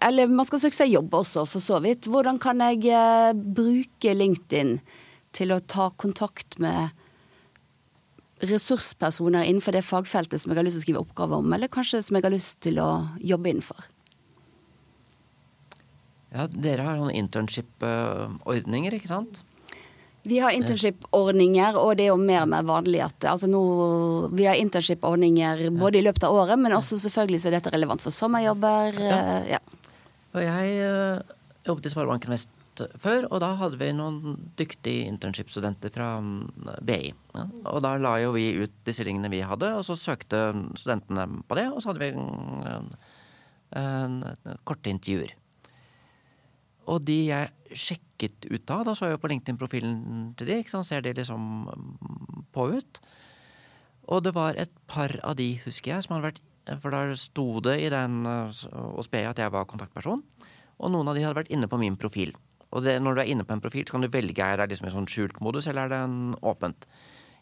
Eller 0.02 0.26
man 0.28 0.46
skal 0.46 0.60
søke 0.60 0.76
seg 0.76 0.94
jobb 0.94 1.14
også, 1.14 1.46
for 1.46 1.60
så 1.60 1.80
vidt. 1.82 2.06
Hvordan 2.06 2.38
kan 2.38 2.60
jeg 2.60 2.86
eh, 2.90 3.32
bruke 3.34 4.14
LinkedIn 4.14 4.78
til 5.36 5.52
å 5.52 5.60
ta 5.60 5.90
kontakt 5.96 6.58
med 6.58 6.94
ressurspersoner 8.44 9.46
innenfor 9.48 9.76
det 9.76 9.84
fagfeltet 9.86 10.42
som 10.42 10.52
jeg 10.52 10.60
har 10.60 10.66
lyst 10.66 10.76
til 10.76 10.82
å 10.82 10.86
skrive 10.86 11.04
oppgave 11.04 11.40
om, 11.40 11.52
eller 11.56 11.72
kanskje 11.72 12.02
som 12.04 12.18
jeg 12.18 12.26
har 12.26 12.34
lyst 12.34 12.58
til 12.64 12.80
å 12.82 12.90
jobbe 13.24 13.52
innenfor? 13.52 13.88
Ja, 16.36 16.46
Dere 16.52 16.84
har 16.84 16.98
noen 17.00 17.14
internship-ordninger, 17.16 18.98
ikke 18.98 19.08
sant? 19.08 19.40
Vi 20.26 20.40
har 20.42 20.50
internship-ordninger, 20.56 21.78
og 21.78 21.94
det 21.96 22.08
er 22.08 22.10
jo 22.10 22.18
mer 22.18 22.42
og 22.42 22.50
mer 22.50 22.66
vanlig 22.66 22.98
at 23.04 23.28
altså 23.30 23.46
nå, 23.46 23.62
Vi 24.34 24.48
har 24.48 24.58
internship-ordninger 24.58 25.68
både 25.78 26.00
i 26.00 26.04
løpet 26.04 26.26
av 26.26 26.34
året, 26.34 26.58
men 26.58 26.74
også 26.74 26.98
selvfølgelig 26.98 27.40
så 27.40 27.50
er 27.50 27.56
dette 27.60 27.72
relevant 27.72 28.02
for 28.02 28.14
sommerjobber. 28.14 28.98
Ja. 28.98 29.20
Eh, 29.22 29.52
ja. 29.54 29.62
Og 30.34 30.42
jeg 30.42 30.74
uh, 30.82 31.36
jobbet 31.68 31.86
i 31.86 31.94
Sparebanken 31.94 32.34
Vest 32.34 32.50
før, 33.00 33.26
og 33.30 33.40
da 33.42 33.52
hadde 33.60 33.78
vi 33.80 33.88
noen 33.96 34.36
dyktige 34.58 35.06
internship-studenter 35.10 35.92
fra 35.94 36.16
mm, 36.22 36.70
BI. 36.86 37.12
Og 37.68 37.80
da 37.84 37.94
la 38.00 38.16
jo 38.22 38.34
vi 38.36 38.48
ut 38.62 38.74
de 38.86 38.94
stillingene 38.94 39.30
vi 39.32 39.42
hadde, 39.46 39.72
og 39.76 39.84
så 39.86 39.96
søkte 39.98 40.48
studentene 40.78 41.26
på 41.48 41.58
det, 41.58 41.66
og 41.72 41.82
så 41.82 41.92
hadde 41.92 42.04
vi 42.04 42.10
en, 42.14 42.88
en, 43.80 44.16
korte 44.68 44.92
intervjuer. 44.92 45.34
Og 46.86 47.02
de 47.06 47.18
jeg 47.32 47.76
sjekket 47.86 48.46
ut 48.50 48.72
av, 48.72 48.84
da 48.86 48.94
så 48.94 49.08
jeg 49.08 49.16
jo 49.16 49.22
på 49.24 49.30
LinkedIn-profilen 49.32 49.96
til 50.38 50.50
de, 50.50 50.60
ikke 50.62 50.76
sant, 50.76 50.88
ser 50.88 51.02
de 51.04 51.16
liksom 51.18 51.66
mm, 51.66 52.44
på 52.54 52.70
ut. 52.76 53.00
Og 54.06 54.22
det 54.22 54.36
var 54.36 54.58
et 54.58 54.72
par 54.86 55.16
av 55.26 55.34
de, 55.38 55.56
husker 55.64 55.96
jeg, 55.96 56.06
som 56.06 56.16
hadde 56.16 56.30
vært 56.30 56.44
For 56.82 56.90
da 56.90 57.14
sto 57.14 57.60
det 57.62 57.76
i 57.78 57.90
den 57.90 58.24
hos 58.26 59.06
BI 59.10 59.20
at 59.22 59.38
jeg 59.38 59.52
var 59.54 59.68
kontaktperson. 59.70 60.24
Og 60.82 60.90
noen 60.92 61.06
av 61.06 61.14
de 61.14 61.22
hadde 61.22 61.38
vært 61.38 61.52
inne 61.54 61.68
på 61.70 61.78
min 61.78 61.94
profil. 61.98 62.32
Og 62.74 62.82
det, 62.82 62.96
når 63.02 63.16
du 63.16 63.22
er 63.22 63.30
inne 63.30 63.46
på 63.46 63.54
en 63.54 63.62
profil, 63.62 63.86
så 63.86 63.96
kan 63.96 64.04
du 64.04 64.10
velge 64.12 64.42
er 64.42 64.58
det 64.58 64.70
liksom 64.72 64.88
en 64.88 64.96
sånn 64.96 65.10
skjult 65.10 65.38
modus, 65.44 65.68
eller 65.70 65.86
er 65.86 65.92
det 65.92 66.00
en 66.08 66.34
åpent. 66.42 66.88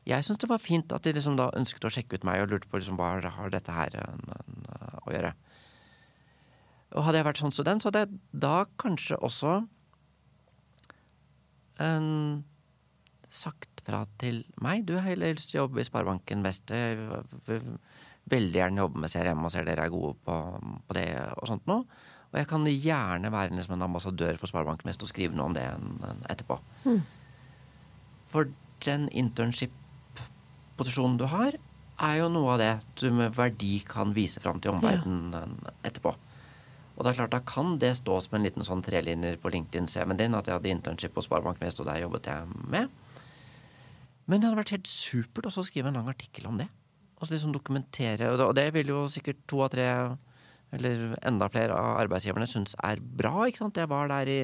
Jeg 0.05 0.25
syns 0.27 0.41
det 0.43 0.51
var 0.51 0.61
fint 0.61 0.93
at 0.93 1.07
de 1.07 1.15
liksom 1.17 1.39
da 1.39 1.49
ønsket 1.57 1.87
å 1.89 1.93
sjekke 1.93 2.19
ut 2.19 2.27
meg 2.29 2.43
og 2.43 2.51
lurte 2.53 2.69
på 2.69 2.81
liksom, 2.81 2.99
hva 3.01 3.17
har 3.25 3.53
dette 3.53 3.73
her 3.73 3.97
en, 4.03 4.35
å 5.01 5.15
gjøre. 5.15 5.33
Og 6.95 7.07
hadde 7.07 7.21
jeg 7.21 7.27
vært 7.31 7.41
sånn 7.41 7.55
student, 7.57 7.83
så 7.83 7.89
hadde 7.89 8.05
jeg 8.05 8.19
da 8.45 8.57
kanskje 8.79 9.17
også 9.25 9.55
en, 11.83 12.45
sagt 13.35 13.83
fra 13.87 14.05
til 14.21 14.45
meg. 14.63 14.85
Du 14.87 14.95
har 14.99 15.09
heller 15.09 15.35
lyst 15.35 15.51
til 15.51 15.63
å 15.63 15.65
jobbe 15.65 15.83
i 15.83 15.89
Sparebanken 15.89 16.45
Vest. 16.45 16.71
Jeg 16.71 17.01
vil 17.49 17.79
veldig 18.31 18.61
gjerne 18.61 18.85
jobbe 18.85 19.03
med 19.03 19.13
CRM 19.13 19.43
og 19.45 19.53
ser 19.53 19.67
dere 19.67 19.89
er 19.89 19.93
gode 19.93 20.15
på, 20.25 20.37
på 20.89 20.97
det 20.97 21.09
og 21.35 21.49
sånt 21.51 21.67
noe. 21.71 21.85
Og 22.35 22.41
jeg 22.41 22.49
kan 22.51 22.67
gjerne 22.67 23.31
være 23.31 23.55
liksom 23.55 23.77
en 23.77 23.87
ambassadør 23.87 24.35
for 24.41 24.51
Sparebanken 24.51 24.89
Mest 24.89 25.05
og 25.07 25.11
skrive 25.13 25.39
noe 25.39 25.53
om 25.53 25.55
det 25.55 25.69
etterpå. 26.33 26.57
Mm. 26.83 27.05
For 28.33 28.51
den 28.83 29.07
internship-posisjonen 29.15 31.15
du 31.21 31.29
har, 31.31 31.55
er 32.03 32.17
jo 32.19 32.27
noe 32.35 32.57
av 32.57 32.59
det 32.59 32.73
du 32.99 33.07
med 33.15 33.37
verdi 33.37 33.77
kan 33.87 34.11
vise 34.17 34.43
fram 34.43 34.59
til 34.59 34.75
omverdenen 34.75 35.55
ja. 35.63 35.75
etterpå. 35.87 36.11
Og 36.95 37.07
det 37.07 37.13
er 37.13 37.21
klart, 37.21 37.35
da 37.35 37.43
kan 37.47 37.79
det 37.79 37.93
stå 38.01 38.19
som 38.27 38.35
en 38.35 38.47
liten 38.47 38.67
sånn 38.67 38.83
trelinjer 38.83 39.39
på 39.39 39.55
LinkedIn-CV-en 39.55 40.19
din 40.19 40.35
at 40.35 40.51
jeg 40.51 40.59
hadde 40.59 40.75
internship 40.75 41.15
på 41.15 41.23
Sparebank 41.23 41.63
Mest, 41.63 41.83
og 41.83 41.87
der 41.87 42.03
jobbet 42.03 42.27
jeg 42.31 42.51
med. 42.71 42.91
Men 44.27 44.41
det 44.41 44.49
hadde 44.49 44.59
vært 44.59 44.75
helt 44.75 44.91
supert 44.91 45.47
også 45.47 45.63
å 45.63 45.71
skrive 45.71 45.91
en 45.91 45.99
lang 46.01 46.11
artikkel 46.11 46.51
om 46.51 46.59
det. 46.59 46.67
Og 47.19 47.27
så 47.27 47.37
liksom 47.37 47.55
dokumentere, 47.55 48.35
og 48.35 48.55
det 48.59 48.69
vil 48.75 48.91
jo 48.91 49.07
sikkert 49.11 49.43
to 49.51 49.63
av 49.63 49.71
tre 49.75 49.89
eller 50.77 51.15
enda 51.27 51.49
flere 51.53 51.77
av 51.77 52.01
arbeidsgiverne 52.05 52.49
syns 52.51 52.77
er 52.83 53.01
bra. 53.01 53.47
ikke 53.49 53.63
sant? 53.63 53.79
Jeg 53.81 53.91
var 53.91 54.11
der 54.13 54.31
i 54.31 54.41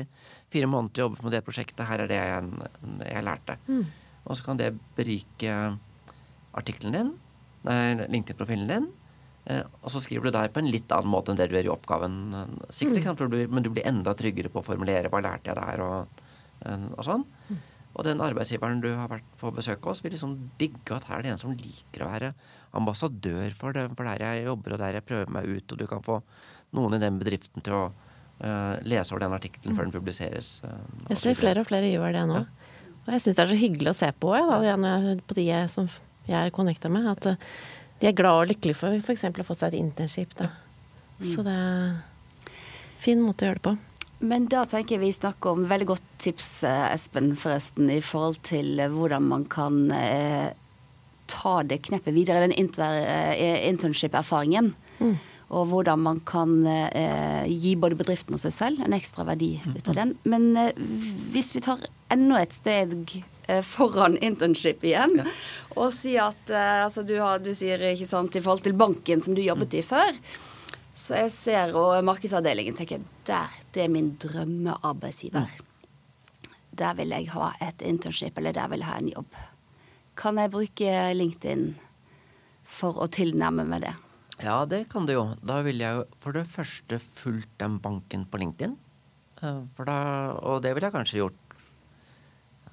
fire 0.53 0.71
måneder 0.71 1.03
og 1.03 1.05
jobbet 1.07 1.27
med 1.27 1.37
det 1.37 1.43
prosjektet. 1.47 1.87
Her 1.88 2.05
er 2.05 2.11
det 2.11 2.21
jeg, 2.21 2.71
jeg 3.07 3.27
lærte. 3.27 3.59
Mm. 3.69 3.85
Og 4.25 4.38
så 4.38 4.47
kan 4.47 4.61
det 4.61 4.73
berike 4.97 5.59
artikkelen 6.57 6.97
din, 6.97 7.12
LinkedIn-profilen 8.11 8.71
din. 8.71 8.90
Eh, 9.51 9.64
og 9.81 9.93
så 9.93 10.03
skriver 10.03 10.29
du 10.29 10.35
der 10.37 10.53
på 10.53 10.61
en 10.61 10.71
litt 10.71 10.90
annen 10.93 11.11
måte 11.11 11.33
enn 11.33 11.38
det 11.40 11.49
du 11.51 11.57
gjør 11.57 11.71
i 11.71 11.75
oppgaven. 11.75 12.19
Sikkert, 12.69 13.23
mm. 13.25 13.49
men 13.51 13.64
du 13.64 13.73
blir 13.73 13.88
enda 13.88 14.14
tryggere 14.19 14.53
på 14.53 14.62
å 14.62 14.66
formulere 14.66 15.12
hva 15.12 15.23
lærte 15.25 15.53
jeg 15.53 15.61
der, 15.61 15.85
og, 15.85 16.23
eh, 16.66 16.87
og 16.97 17.07
sånn. 17.07 17.27
Mm. 17.49 17.61
Og 17.90 18.07
den 18.07 18.22
arbeidsgiveren 18.22 18.83
du 18.83 18.92
har 18.94 19.11
vært 19.11 19.26
på 19.40 19.50
besøk 19.55 19.88
hos, 19.88 20.03
vil 20.05 20.14
liksom 20.14 20.37
digge 20.61 20.94
at 20.94 21.09
her 21.09 21.18
er 21.18 21.26
det 21.26 21.33
en 21.35 21.40
som 21.42 21.55
liker 21.57 22.05
å 22.05 22.11
være 22.12 22.31
ambassadør 22.79 23.57
for, 23.59 23.74
det, 23.74 23.88
for 23.98 24.07
der 24.07 24.22
jeg 24.22 24.46
jobber 24.46 24.76
og 24.76 24.83
der 24.83 24.98
jeg 24.98 25.07
prøver 25.09 25.35
meg 25.35 25.48
ut, 25.50 25.74
og 25.74 25.81
du 25.81 25.87
kan 25.90 26.05
få 26.07 26.20
noen 26.79 26.94
i 26.94 27.03
den 27.03 27.18
bedriften 27.18 27.66
til 27.66 27.74
å 27.74 27.83
uh, 27.90 28.76
lese 28.87 29.11
over 29.14 29.24
den 29.24 29.35
artikkelen 29.35 29.74
før 29.74 29.88
den 29.88 29.96
publiseres. 29.96 30.61
Uh, 30.62 30.79
jeg 31.11 31.22
ser 31.24 31.40
flere 31.40 31.64
og 31.64 31.68
flere 31.70 31.90
gjør 31.90 32.14
det 32.14 32.24
nå. 32.31 32.44
Ja. 32.44 32.96
Og 33.00 33.12
jeg 33.16 33.24
syns 33.24 33.40
det 33.40 33.44
er 33.44 33.53
så 33.53 33.59
hyggelig 33.59 33.90
å 33.90 33.98
se 33.98 34.12
på, 34.22 34.33
jeg, 34.37 34.79
da, 34.87 35.16
på 35.26 35.38
de 35.40 35.48
jeg, 35.48 35.68
som 35.72 35.90
jeg 36.29 36.38
er 36.38 36.55
connecta 36.55 36.92
med. 36.92 37.11
At 37.11 37.33
uh, 37.33 37.53
de 38.00 38.09
er 38.09 38.16
glad 38.16 38.44
og 38.44 38.50
lykkelige 38.53 38.79
for 38.79 39.03
f.eks. 39.03 39.26
å 39.26 39.46
få 39.50 39.59
seg 39.59 39.74
et 39.74 39.83
internship. 39.83 40.38
Da. 40.38 40.53
Mm. 41.18 41.31
Så 41.35 41.44
det 41.44 41.59
er 41.59 42.50
fin 43.03 43.20
måte 43.24 43.44
å 43.44 43.50
gjøre 43.50 43.61
det 43.61 43.66
på. 43.66 43.76
Men 44.21 44.47
da 44.53 44.67
tenker 44.69 44.99
jeg 44.99 45.05
vi 45.07 45.13
snakker 45.17 45.55
om 45.55 45.69
veldig 45.69 45.87
godt 45.95 46.09
tips, 46.21 46.49
Espen, 46.69 47.33
forresten, 47.41 47.89
i 47.89 48.03
forhold 48.05 48.43
til 48.45 48.77
hvordan 48.93 49.25
man 49.31 49.47
kan 49.49 49.87
eh, 49.97 50.51
ta 51.31 51.61
det 51.65 51.81
kneppet 51.89 52.15
videre, 52.15 52.45
den 52.45 52.53
eh, 52.53 53.69
internship-erfaringen. 53.71 54.75
Mm. 55.01 55.17
Og 55.51 55.67
hvordan 55.73 56.03
man 56.05 56.21
kan 56.29 56.61
eh, 56.69 57.49
gi 57.49 57.75
både 57.81 57.99
bedriften 57.99 58.37
og 58.37 58.43
seg 58.43 58.55
selv 58.55 58.85
en 58.85 58.95
ekstra 58.95 59.25
verdi 59.27 59.57
ut 59.65 59.89
av 59.91 59.97
den. 59.99 60.15
Men 60.29 60.53
eh, 60.59 60.85
hvis 61.35 61.55
vi 61.57 61.65
tar 61.65 61.83
enda 62.13 62.43
et 62.43 62.55
steg 62.55 63.17
eh, 63.49 63.65
foran 63.67 64.19
internship 64.21 64.85
igjen, 64.87 65.17
ja. 65.23 65.27
og 65.75 65.91
sier 65.97 66.29
at 66.29 66.55
eh, 66.55 66.85
altså 66.85 67.07
du, 67.09 67.17
har, 67.23 67.43
du, 67.43 67.51
sier 67.57 67.83
ikke 67.95 68.11
sant, 68.11 68.37
i 68.37 68.45
forhold 68.45 68.69
til 68.69 68.79
banken 68.79 69.25
som 69.25 69.35
du 69.35 69.43
jobbet 69.43 69.81
i 69.81 69.85
før, 69.87 70.13
så 71.01 71.17
jeg 71.23 71.31
ser, 71.33 71.73
og 71.81 72.05
markedsavdelingen 72.05 72.77
tenker 72.77 73.01
der, 73.29 73.49
det 73.73 73.85
er 73.87 73.89
min 73.93 74.13
drømmearbeidsgiver. 74.21 75.49
der 76.81 76.95
vil 76.97 77.09
jeg 77.13 77.29
ha 77.35 77.51
et 77.61 77.83
internship, 77.85 78.37
eller 78.39 78.53
der 78.57 78.69
vil 78.73 78.81
jeg 78.85 78.89
ha 78.89 78.99
en 79.01 79.09
jobb. 79.13 79.35
Kan 80.17 80.37
jeg 80.41 80.51
bruke 80.53 80.93
LinkedIn 81.17 81.75
for 82.65 83.01
å 83.03 83.09
tilnærme 83.11 83.65
meg 83.69 83.83
det? 83.89 83.95
Ja, 84.45 84.65
det 84.65 84.87
kan 84.93 85.05
du 85.09 85.13
jo. 85.13 85.25
Da 85.45 85.59
ville 85.67 85.85
jeg 85.85 85.97
jo 85.99 86.05
for 86.23 86.33
det 86.37 86.47
første 86.49 87.01
fulgt 87.01 87.51
den 87.61 87.79
banken 87.85 88.25
på 88.31 88.39
LinkedIn. 88.41 88.77
Eh, 89.43 89.61
For 89.77 89.85
da, 89.89 89.97
og 90.41 90.63
det 90.65 90.73
ville 90.77 90.89
jeg 90.89 90.95
kanskje 90.95 91.21
gjort 91.21 91.37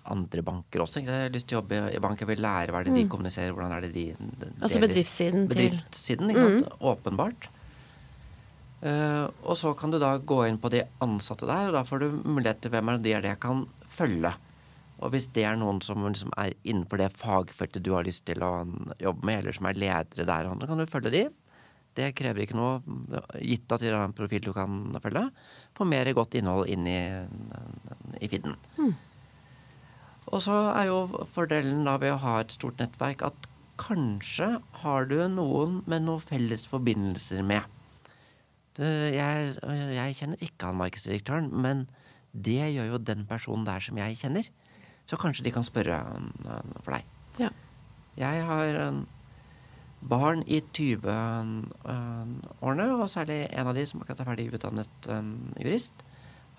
andre 0.07 0.41
banker 0.47 0.79
også. 0.85 1.01
ikke? 1.01 1.11
Jeg 1.11 1.25
har 1.27 1.33
lyst 1.35 1.47
til 1.49 1.57
å 1.57 1.61
jobbe 1.61 1.81
i 1.91 1.99
bank. 1.99 2.19
Jeg 2.23 2.29
vil 2.29 2.39
lære 2.45 2.71
hva 2.71 2.79
er 2.79 2.87
det 2.87 2.95
de 2.95 3.07
kommuniserer, 3.11 3.51
hvordan 3.55 3.73
er 3.75 3.81
det 3.87 3.91
de 3.97 4.05
de 4.15 4.51
Altså 4.63 4.79
bedriftssiden, 4.79 5.47
bedriftssiden 5.51 5.51
til- 5.51 5.57
Bedriftssiden, 5.57 6.31
ikke 6.31 6.45
sant. 6.47 6.79
Åpenbart. 6.79 7.49
Eh, 8.85 9.25
og 9.41 9.57
så 9.57 9.71
kan 9.77 9.93
du 9.93 9.97
da 10.01 10.17
gå 10.21 10.43
inn 10.45 10.59
på 10.61 10.69
de 10.73 10.83
ansatte 11.03 11.47
der, 11.49 11.69
og 11.69 11.77
da 11.79 11.85
får 11.87 12.03
du 12.03 12.19
mulighet 12.21 12.61
til 12.61 12.73
hvem 12.75 12.93
er 12.93 13.01
det 13.01 13.15
jeg 13.15 13.41
kan 13.41 13.65
følge. 13.89 14.33
Og 14.97 15.13
hvis 15.13 15.27
det 15.33 15.45
er 15.45 15.57
noen 15.57 15.79
som 15.85 16.05
liksom 16.05 16.31
er 16.41 16.55
innenfor 16.65 17.01
det 17.01 17.11
fagfeltet 17.17 17.85
du 17.85 17.91
har 17.93 18.05
lyst 18.05 18.25
til 18.29 18.41
å 18.45 18.65
jobbe 19.01 19.29
med, 19.29 19.41
eller 19.41 19.57
som 19.57 19.69
er 19.69 19.77
ledere 19.77 20.25
der, 20.25 20.49
så 20.49 20.69
kan 20.69 20.81
du 20.81 20.89
følge 20.89 21.13
de. 21.13 21.25
Det 21.97 22.11
krever 22.17 22.43
ikke 22.43 22.57
noe, 22.57 22.77
gitt 23.41 23.71
at 23.73 23.81
de 23.81 23.89
har 23.89 24.05
en 24.05 24.15
profil 24.17 24.43
du 24.45 24.51
kan 24.53 24.97
følge. 25.01 25.27
Få 25.77 25.85
mer 25.89 26.09
godt 26.17 26.37
innhold 26.37 26.69
inn 26.69 26.85
i, 26.89 27.01
i 28.21 28.29
feeden. 28.29 28.57
Og 30.27 30.41
så 30.43 30.57
er 30.75 30.89
jo 30.89 31.25
fordelen 31.33 31.85
da 31.87 31.95
ved 32.01 32.13
å 32.13 32.21
ha 32.21 32.39
et 32.41 32.53
stort 32.53 32.81
nettverk 32.81 33.23
at 33.25 33.47
kanskje 33.81 34.57
har 34.81 35.09
du 35.09 35.17
noen 35.31 35.81
med 35.89 36.05
noen 36.05 36.21
felles 36.21 36.65
forbindelser 36.69 37.45
med. 37.45 37.65
Du, 38.77 38.85
jeg, 38.85 39.55
jeg 39.97 40.17
kjenner 40.19 40.43
ikke 40.43 40.69
han 40.69 40.77
markedsdirektøren, 40.77 41.49
men 41.49 41.87
det 42.33 42.73
gjør 42.75 42.91
jo 42.91 42.97
den 43.01 43.25
personen 43.29 43.65
der 43.65 43.79
som 43.81 43.97
jeg 43.97 44.17
kjenner. 44.19 44.45
Så 45.07 45.17
kanskje 45.17 45.43
de 45.47 45.53
kan 45.55 45.65
spørre 45.65 45.97
han 46.03 46.25
for 46.83 46.91
deg. 46.93 47.03
Ja. 47.41 47.49
Jeg 48.17 48.43
har 48.45 48.89
um, 48.89 49.07
barn 50.09 50.43
i 50.45 50.61
20-årene, 50.61 52.87
og 52.97 53.09
særlig 53.09 53.47
en 53.49 53.67
av 53.71 53.75
de 53.77 53.85
som 53.87 54.01
akkurat 54.01 54.19
er 54.21 54.29
ferdig 54.29 54.53
utdannet 54.53 55.09
jurist. 55.61 55.93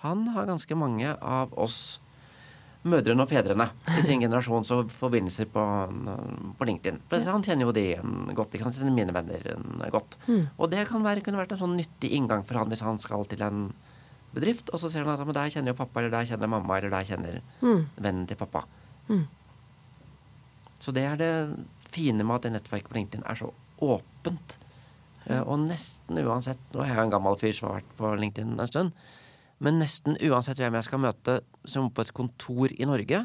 Han 0.02 0.18
har 0.34 0.46
ganske 0.46 0.74
mange 0.78 1.08
av 1.18 1.52
oss 1.58 2.00
mødrene 2.84 3.24
og 3.24 3.28
fedrene 3.28 3.66
i 3.98 4.02
sin 4.06 4.20
generasjons 4.22 4.70
og 4.70 4.90
forbindelser 4.94 5.48
på, 5.50 5.62
på 6.58 6.68
LinkedIn. 6.68 7.00
For 7.10 7.26
han 7.26 7.42
kjenner 7.42 7.66
jo 7.66 7.72
de 7.74 7.86
godt. 8.38 8.52
De 8.54 8.60
kan 8.62 8.72
kjenne 8.72 8.94
mine 8.94 9.12
venner 9.12 9.42
godt. 9.90 10.14
godt. 10.26 10.46
Og 10.58 10.70
det 10.70 10.86
kan 10.88 11.02
være, 11.04 11.20
kunne 11.26 11.40
vært 11.42 11.52
en 11.56 11.62
sånn 11.64 11.76
nyttig 11.76 12.12
inngang 12.14 12.44
for 12.46 12.54
han 12.60 12.68
hvis 12.70 12.84
han 12.86 12.98
skal 13.02 13.26
til 13.28 13.42
en 13.42 13.72
bedrift, 14.34 14.70
og 14.70 14.78
så 14.80 14.88
ser 14.92 15.04
han 15.08 15.18
at 15.18 15.34
der 15.34 15.50
kjenner 15.50 15.72
jo 15.72 15.78
pappa, 15.80 16.00
eller 16.00 16.12
der 16.14 16.28
kjenner 16.30 16.50
mamma, 16.52 16.76
eller 16.78 16.90
der 16.92 17.06
kjenner 17.08 17.40
vennen 17.98 18.26
til 18.28 18.36
pappa. 18.38 18.64
Så 20.78 20.92
det 20.94 21.04
er 21.08 21.16
det 21.18 21.32
fine 21.90 22.22
med 22.22 22.36
at 22.36 22.42
det 22.46 22.52
nettverket 22.54 22.90
på 22.92 22.98
LinkedIn 22.98 23.24
er 23.26 23.34
så 23.40 23.50
åpent. 23.82 24.58
Eh, 25.26 25.40
Og 25.42 25.58
nesten 25.64 26.20
uansett 26.22 26.58
Nå 26.72 26.82
er 26.84 26.92
jeg 26.94 27.02
en 27.06 27.10
gammel 27.10 27.36
fyr 27.40 27.52
som 27.56 27.68
har 27.70 27.80
vært 27.80 27.96
på 27.98 28.12
LinkedIn 28.20 28.54
en 28.60 28.70
stund. 28.70 28.92
Men 29.64 29.80
nesten 29.82 30.18
uansett 30.28 30.60
hvem 30.60 30.76
jeg 30.78 30.86
skal 30.86 31.02
møte 31.02 31.40
som 31.66 31.88
på 31.90 32.04
et 32.04 32.12
kontor 32.14 32.72
i 32.74 32.86
Norge, 32.86 33.24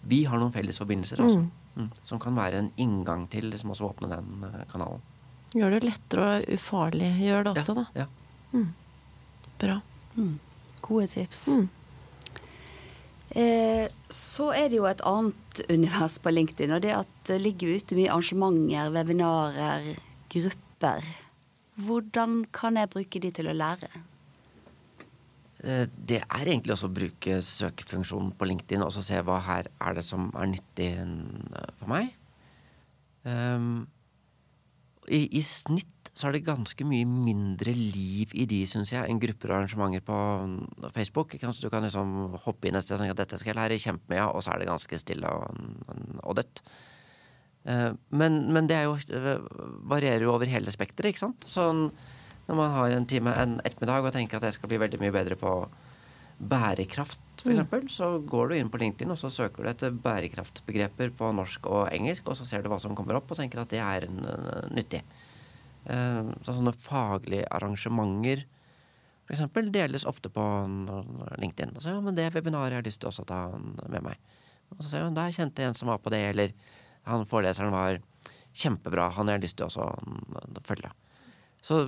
vi 0.00 0.22
har 0.24 0.40
noen 0.40 0.54
felles 0.54 0.78
forbindelser, 0.80 1.22
altså. 1.24 1.42
Mm. 1.76 1.88
Som 2.06 2.20
kan 2.22 2.36
være 2.36 2.60
en 2.60 2.70
inngang 2.82 3.26
til 3.30 3.48
liksom 3.50 3.72
også 3.74 3.90
åpne 3.90 4.10
den 4.10 4.46
eh, 4.46 4.62
kanalen. 4.70 5.02
Gjør 5.54 5.74
det 5.74 5.82
lettere 5.82 6.28
og 6.28 6.54
ufarlig. 6.54 7.10
Gjør 7.24 7.46
det 7.46 7.52
også, 7.56 7.74
da. 7.78 7.84
Ja. 7.98 8.06
Bra. 9.60 9.76
Gode 10.80 11.06
tips. 11.10 11.46
Mm. 11.54 11.68
Eh, 13.30 13.86
så 14.10 14.50
er 14.56 14.70
det 14.70 14.78
jo 14.80 14.86
et 14.90 15.02
annet 15.06 15.62
univers 15.70 16.18
på 16.22 16.32
LinkedIn, 16.34 16.74
og 16.74 16.82
det 16.82 16.94
at 16.96 17.10
det 17.30 17.38
ligger 17.42 17.78
ute 17.78 17.98
mye 17.98 18.10
arrangementer, 18.10 18.90
webinarer, 18.94 19.90
grupper. 20.32 21.10
Hvordan 21.80 22.44
kan 22.54 22.78
jeg 22.80 22.90
bruke 22.92 23.22
de 23.22 23.30
til 23.34 23.50
å 23.50 23.56
lære? 23.56 23.90
Eh, 25.60 25.86
Det 25.92 26.22
er 26.22 26.48
egentlig 26.48 26.74
også 26.74 26.88
å 26.88 26.96
bruke 26.96 27.40
søkefunksjonen 27.44 28.32
på 28.38 28.48
LinkedIn 28.48 28.84
og 28.84 28.94
se 28.96 29.20
hva 29.26 29.40
her 29.44 29.68
er 29.80 29.96
det 29.96 30.04
som 30.06 30.30
er 30.34 30.52
nyttig 30.54 30.90
eh, 30.96 31.72
for 31.80 31.92
meg. 31.92 32.14
Um, 33.28 33.86
i, 35.10 35.26
I 35.36 35.42
snitt 35.44 36.08
så 36.16 36.28
er 36.28 36.34
det 36.34 36.46
ganske 36.46 36.84
mye 36.88 37.06
mindre 37.06 37.72
liv 37.76 38.32
i 38.34 38.46
de, 38.48 38.62
syns 38.68 38.92
jeg, 38.92 39.04
enn 39.04 39.20
grupper 39.20 39.52
og 39.52 39.58
arrangementer 39.58 40.02
på 40.04 40.16
mm, 40.16 40.86
Facebook. 40.94 41.36
Så 41.38 41.60
du 41.62 41.68
kan 41.72 41.84
liksom 41.84 42.38
hoppe 42.46 42.68
inn 42.68 42.78
et 42.78 42.84
sted 42.84 42.96
og 42.96 43.02
tenke 43.04 43.14
at 43.14 43.20
dette 43.22 43.38
skal 43.40 43.52
jeg 43.52 43.58
lære 43.60 43.80
kjempemye 43.84 44.22
av, 44.24 44.32
og 44.36 44.44
så 44.44 44.54
er 44.54 44.62
det 44.62 44.70
ganske 44.70 45.00
stille 45.00 45.28
og, 45.28 45.60
og 46.24 46.40
dødt. 46.40 46.64
Uh, 47.68 47.92
Men, 48.08 48.40
men 48.56 48.68
det 48.70 48.80
jo, 48.86 48.96
varierer 49.92 50.24
jo 50.24 50.32
over 50.32 50.48
hele 50.48 50.72
spekteret, 50.72 51.12
ikke 51.12 51.26
sant. 51.26 51.44
Sånn 51.48 51.90
når 52.50 52.58
man 52.58 52.74
har 52.74 52.96
en 52.96 53.06
time 53.08 53.32
en 53.38 53.56
ettermiddag 53.62 54.10
og 54.10 54.14
tenker 54.16 54.40
at 54.40 54.48
jeg 54.48 54.58
skal 54.58 54.70
bli 54.72 54.80
veldig 54.82 55.00
mye 55.00 55.14
bedre 55.14 55.38
på 55.38 55.54
bærekraft, 56.50 57.20
for 57.40 57.52
eksempel, 57.52 57.84
så 57.92 58.06
går 58.32 58.50
du 58.50 58.54
inn 58.56 58.70
på 58.72 58.80
LinkedIn 58.80 59.12
og 59.12 59.18
så 59.20 59.30
søker 59.32 59.64
du 59.64 59.70
etter 59.70 59.92
bærekraftbegreper 60.04 61.12
på 61.16 61.30
norsk 61.36 61.68
og 61.68 61.88
engelsk, 61.92 62.28
og 62.28 62.36
så 62.36 62.46
ser 62.48 62.64
du 62.64 62.70
hva 62.72 62.80
som 62.82 62.96
kommer 62.96 63.16
opp, 63.16 63.30
og 63.30 63.38
tenker 63.38 63.62
at 63.62 63.72
det 63.72 63.80
er 63.84 64.08
en, 64.08 64.24
uh, 64.24 64.64
nyttig. 64.72 65.02
Uh, 65.84 66.32
Så 66.44 66.56
sånne 66.56 66.74
faglige 66.76 67.48
arrangementer 67.54 68.44
for 69.30 69.36
eksempel, 69.36 69.68
deles 69.70 70.02
ofte 70.10 70.26
på 70.26 70.44
LinkedIn. 71.38 71.76
Og 71.76 71.84
så, 71.84 71.92
ja, 71.92 72.00
men 72.02 72.16
det 72.16 72.32
webinaret 72.34 72.74
jeg 72.74 72.80
har 72.80 72.86
lyst 72.88 72.98
til 73.04 73.12
også 73.12 73.22
å 73.22 73.28
ta 73.28 73.36
med 73.86 74.02
meg. 74.02 74.18
Og 74.74 74.80
så 74.80 74.88
ser 74.90 75.04
jeg, 75.04 75.12
der 75.14 75.36
kjente 75.36 75.62
jeg 75.62 75.70
en 75.70 75.78
som 75.78 75.92
var 75.92 76.00
på 76.02 76.10
det, 76.10 76.18
eller 76.32 76.56
han 77.06 77.22
foreleseren 77.30 77.70
var 77.70 78.00
kjempebra, 78.50 79.06
han 79.14 79.30
har 79.30 79.38
jeg 79.38 79.44
lyst 79.44 79.60
til 79.60 79.68
også 79.68 79.86
å 79.86 80.64
følge. 80.66 80.90
Så 81.62 81.78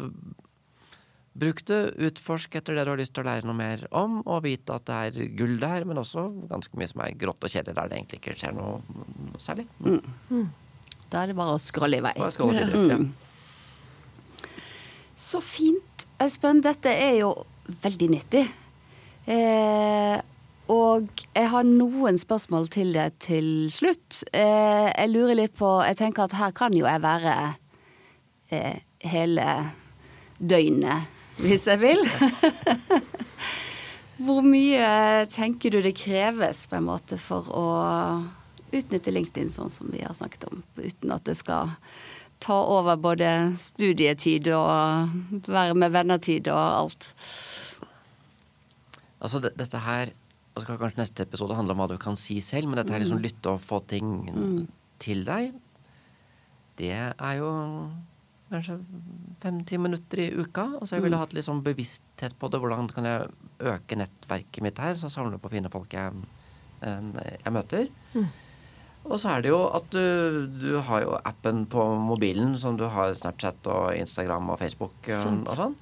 bruk 1.32 1.62
det, 1.68 1.80
utforsk 2.08 2.58
etter 2.58 2.76
det 2.76 2.84
du 2.86 2.92
har 2.92 3.00
lyst 3.00 3.14
til 3.16 3.24
å 3.24 3.28
lære 3.30 3.48
noe 3.48 3.56
mer 3.56 3.84
om, 3.96 4.20
og 4.26 4.42
vite 4.44 4.76
at 4.76 4.84
det 4.88 4.98
er 4.98 5.30
gull 5.38 5.56
der, 5.62 5.86
men 5.88 6.00
også 6.02 6.26
ganske 6.50 6.76
mye 6.78 6.90
som 6.90 7.04
er 7.04 7.16
grått 7.18 7.42
og 7.42 7.52
kjedelig 7.52 7.76
der 7.78 7.90
det 7.90 8.00
egentlig 8.00 8.20
ikke 8.20 8.36
skjer 8.42 8.56
noe 8.56 9.38
særlig. 9.40 9.66
Da 11.12 11.22
er 11.22 11.32
det 11.32 11.36
bare 11.38 11.56
å 11.56 11.60
skrolle 11.60 12.00
i 12.00 12.04
vei. 12.04 12.14
Skrolle 12.32 12.66
videre. 12.68 12.98
Ja. 12.98 14.50
Så 15.22 15.40
fint. 15.44 16.06
Espen, 16.22 16.60
dette 16.64 16.92
er 16.92 17.16
jo 17.20 17.32
veldig 17.82 18.08
nyttig. 18.12 18.42
Eh, 19.30 20.18
og 20.72 21.22
jeg 21.34 21.48
har 21.52 21.66
noen 21.66 22.18
spørsmål 22.18 22.68
til 22.72 22.92
deg 22.96 23.16
til 23.22 23.48
slutt. 23.72 24.22
Eh, 24.34 24.88
jeg 24.88 25.10
lurer 25.12 25.38
litt 25.38 25.54
på 25.58 25.68
Jeg 25.86 25.98
tenker 26.00 26.26
at 26.26 26.36
her 26.38 26.54
kan 26.56 26.74
jo 26.74 26.86
jeg 26.86 27.02
være 27.02 27.34
eh, 28.50 28.78
hele 29.12 29.46
døgnet, 30.38 31.10
hvis 31.40 31.66
jeg 31.70 31.82
vil. 31.82 32.04
Hvor 34.22 34.44
mye 34.46 35.26
tenker 35.32 35.74
du 35.74 35.80
det 35.82 35.96
kreves 35.98 36.66
på 36.70 36.78
en 36.78 36.86
måte 36.86 37.18
for 37.18 37.48
å 37.50 37.66
utnytte 38.72 39.12
LinkedIn 39.12 39.50
sånn 39.52 39.72
som 39.72 39.90
vi 39.92 40.02
har 40.04 40.14
snakket 40.16 40.46
om, 40.48 40.62
uten 40.78 41.12
at 41.12 41.24
det 41.26 41.36
skal 41.40 41.74
ta 42.42 42.56
over 42.74 42.98
både 42.98 43.28
studietid 43.60 44.48
og 44.56 45.12
være 45.46 45.76
med 45.78 45.92
venner-tid 45.94 46.48
og 46.52 46.62
alt? 46.62 47.12
Altså 49.22 49.42
det, 49.42 49.54
dette 49.60 49.82
her 49.82 50.14
og 50.52 50.66
skal 50.66 50.80
kanskje 50.80 51.00
neste 51.00 51.24
episode 51.24 51.56
handle 51.56 51.74
om 51.74 51.80
hva 51.80 51.90
du 51.92 51.98
kan 52.00 52.16
si 52.18 52.36
selv, 52.44 52.68
men 52.68 52.80
dette 52.80 52.92
her 52.92 53.00
liksom 53.00 53.22
lytte 53.22 53.54
og 53.54 53.62
få 53.64 53.78
ting 53.88 54.08
til 55.00 55.22
deg, 55.24 55.54
det 56.80 56.92
er 56.92 57.36
jo 57.38 57.52
kanskje 58.52 58.78
fem-ti 59.42 59.78
minutter 59.80 60.22
i 60.22 60.28
uka. 60.36 60.68
Altså 60.78 60.96
jeg 60.98 61.06
ville 61.06 61.18
hatt 61.20 61.34
litt 61.34 61.48
sånn 61.48 61.64
bevissthet 61.64 62.36
på 62.38 62.50
det. 62.52 62.60
Hvordan 62.62 62.90
kan 62.92 63.08
jeg 63.08 63.32
øke 63.72 63.98
nettverket 63.98 64.62
mitt 64.64 64.80
her? 64.82 64.94
Så 65.00 65.10
samle 65.12 65.40
på 65.42 65.50
fine 65.52 65.72
folk 65.72 65.96
jeg, 65.96 66.24
jeg 66.84 67.54
møter. 67.54 67.90
Og 69.02 69.18
så 69.18 69.32
er 69.32 69.42
det 69.42 69.50
jo 69.50 69.62
at 69.74 69.88
du, 69.90 70.46
du 70.62 70.76
har 70.86 71.02
jo 71.02 71.16
appen 71.26 71.64
på 71.70 71.86
mobilen 71.98 72.54
som 72.62 72.76
du 72.78 72.86
har 72.86 73.14
Snapchat 73.18 73.66
og 73.66 73.96
Instagram 73.98 74.52
og 74.54 74.60
Facebook 74.62 74.94
og, 75.08 75.16
Sant. 75.24 75.48
og 75.50 75.58
sånn. 75.58 75.80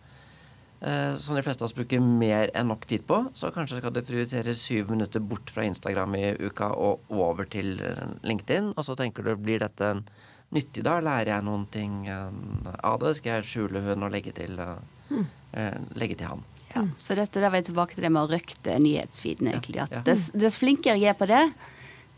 Eh, 0.81 1.17
som 1.21 1.37
de 1.37 1.43
fleste 1.45 1.61
av 1.61 1.69
oss 1.69 1.77
bruker 1.77 2.01
mer 2.01 2.49
enn 2.57 2.71
nok 2.73 2.87
tid 2.89 3.05
på. 3.09 3.19
Så 3.37 3.51
kanskje 3.53 3.83
skal 3.83 3.93
du 3.93 4.01
prioritere 4.01 4.57
syv 4.57 4.89
minutter 4.95 5.21
bort 5.21 5.53
fra 5.53 5.67
Instagram 5.69 6.17
i 6.17 6.25
uka 6.41 6.71
og 6.73 7.13
over 7.13 7.49
til 7.53 7.75
eh, 7.85 8.07
LinkedIn. 8.25 8.73
Og 8.73 8.87
så 8.89 8.97
tenker 8.97 9.27
du 9.27 9.35
blir 9.37 9.61
dette 9.61 9.91
en 9.93 10.01
nyttig 10.55 10.85
da? 10.87 10.99
Lærer 11.05 11.35
jeg 11.37 11.47
noen 11.47 11.67
ting 11.73 12.05
eh, 12.11 12.71
av 12.87 13.01
det? 13.03 13.17
Skal 13.19 13.39
jeg 13.39 13.49
skjule 13.51 13.83
hun 13.85 14.07
og 14.07 14.15
legge 14.15 14.35
til, 14.37 14.59
eh, 14.61 15.27
eh, 15.55 15.77
legge 15.99 16.19
til 16.21 16.31
han? 16.31 16.47
Ja, 16.71 16.85
så 17.03 17.17
dette 17.19 17.41
der 17.41 17.49
er 17.49 17.57
vi 17.57 17.65
tilbake 17.67 17.97
til 17.97 18.07
det 18.07 18.13
med 18.15 18.23
å 18.23 18.31
røkte 18.31 18.79
nyhetsfeeden, 18.83 19.51
egentlig. 19.51 19.83
At 19.83 19.99
ja. 19.99 20.05
dess, 20.07 20.29
dess 20.37 20.59
flinkere 20.61 21.01
jeg 21.01 21.15
er 21.15 21.19
på 21.19 21.27
det, 21.31 21.43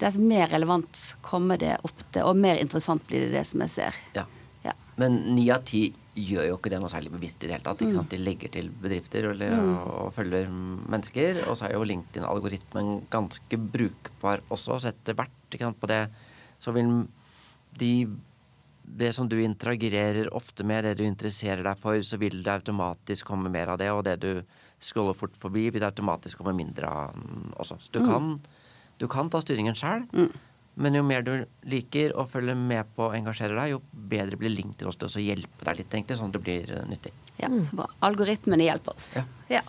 dess 0.03 0.19
mer 0.21 0.51
relevant 0.53 1.07
kommer 1.25 1.61
det 1.61 1.79
opp 1.87 2.05
til, 2.11 2.27
og 2.27 2.37
mer 2.41 2.61
interessant 2.61 3.05
blir 3.09 3.29
det 3.29 3.39
det 3.39 3.47
som 3.49 3.65
jeg 3.65 3.77
ser. 3.79 4.01
Ja. 4.19 4.27
Ja. 4.67 4.75
Men 5.01 5.23
ni 5.35 5.49
av 5.51 5.65
ti 5.67 5.87
gjør 6.13 6.51
jo 6.51 6.59
ikke 6.59 6.71
det 6.71 6.83
noe 6.83 6.93
særlig 6.93 7.15
bevisst 7.15 7.41
i 7.41 7.49
det 7.49 7.57
hele 7.57 7.65
tatt. 7.65 7.81
ikke 7.81 7.97
sant? 7.97 8.13
De 8.13 8.21
legger 8.21 8.53
til 8.53 8.69
bedrifter 8.83 9.31
eller, 9.31 9.57
og 9.89 10.13
følger 10.15 10.51
mennesker. 10.53 11.41
Og 11.49 11.57
så 11.59 11.71
er 11.71 11.79
jo 11.79 11.87
LinkedIn-algoritmen 11.89 13.07
ganske 13.13 13.59
brukbar 13.73 14.45
også, 14.53 14.77
så 14.77 14.93
etter 14.93 15.17
hvert 15.17 15.57
ikke 15.57 15.71
sant, 15.71 15.81
på 15.81 15.89
det 15.91 16.03
så 16.63 16.75
vil 16.77 16.93
de 17.79 17.95
det 18.93 19.13
som 19.17 19.29
du 19.29 19.39
interagerer 19.41 20.29
ofte 20.35 20.65
med, 20.67 20.85
det 20.85 20.97
du 20.99 21.05
interesserer 21.07 21.63
deg 21.65 21.79
for, 21.81 21.97
så 22.05 22.19
vil 22.21 22.43
det 22.45 22.53
automatisk 22.53 23.31
komme 23.31 23.49
mer 23.53 23.71
av 23.73 23.79
det. 23.81 23.91
Og 23.95 24.03
det 24.05 24.19
du 24.21 24.43
scroller 24.83 25.17
fort 25.17 25.37
forbi, 25.41 25.69
vil 25.71 25.81
det 25.81 25.89
automatisk 25.93 26.43
komme 26.43 26.55
mindre 26.57 26.91
av 26.91 27.15
også. 27.63 27.79
Så 27.81 27.93
du, 27.95 28.01
kan, 28.05 28.35
du 29.01 29.07
kan 29.09 29.31
ta 29.33 29.41
styringen 29.41 29.79
sjøl. 29.79 30.05
Men 30.75 30.97
jo 30.97 31.03
mer 31.05 31.25
du 31.25 31.33
liker 31.69 32.15
å 32.17 32.25
følge 32.29 32.55
med 32.57 32.89
på 32.97 33.07
og 33.11 33.17
engasjerer 33.17 33.59
deg, 33.61 33.75
jo 33.75 33.81
bedre 33.93 34.39
blir 34.41 34.53
LinkedIn 34.55 34.89
også 34.89 35.05
til 35.05 35.21
å 35.21 35.25
hjelpe 35.27 35.67
deg 35.69 35.83
litt, 35.83 35.93
egentlig, 35.93 36.17
sånn 36.19 36.33
at 36.33 36.37
det 36.39 36.45
blir 36.47 36.71
eh, 36.73 36.87
nyttig. 36.89 37.13
Ja, 37.39 37.51
så 37.69 37.77
bra. 37.77 37.89
Algoritmene 38.09 38.65
hjelper 38.67 38.97
oss. 38.97 39.11
Ja. 39.19 39.27
Ja. 39.53 39.63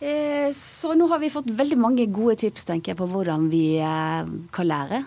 Eh, 0.00 0.50
Så 0.52 0.94
nå 0.98 1.06
har 1.08 1.22
vi 1.22 1.30
fått 1.32 1.48
veldig 1.48 1.78
mange 1.78 2.06
gode 2.10 2.34
tips 2.42 2.66
tenker 2.66 2.92
jeg, 2.92 2.98
på 2.98 3.06
hvordan 3.14 3.46
vi 3.50 3.78
eh, 3.78 4.34
kan 4.52 4.68
lære 4.68 5.04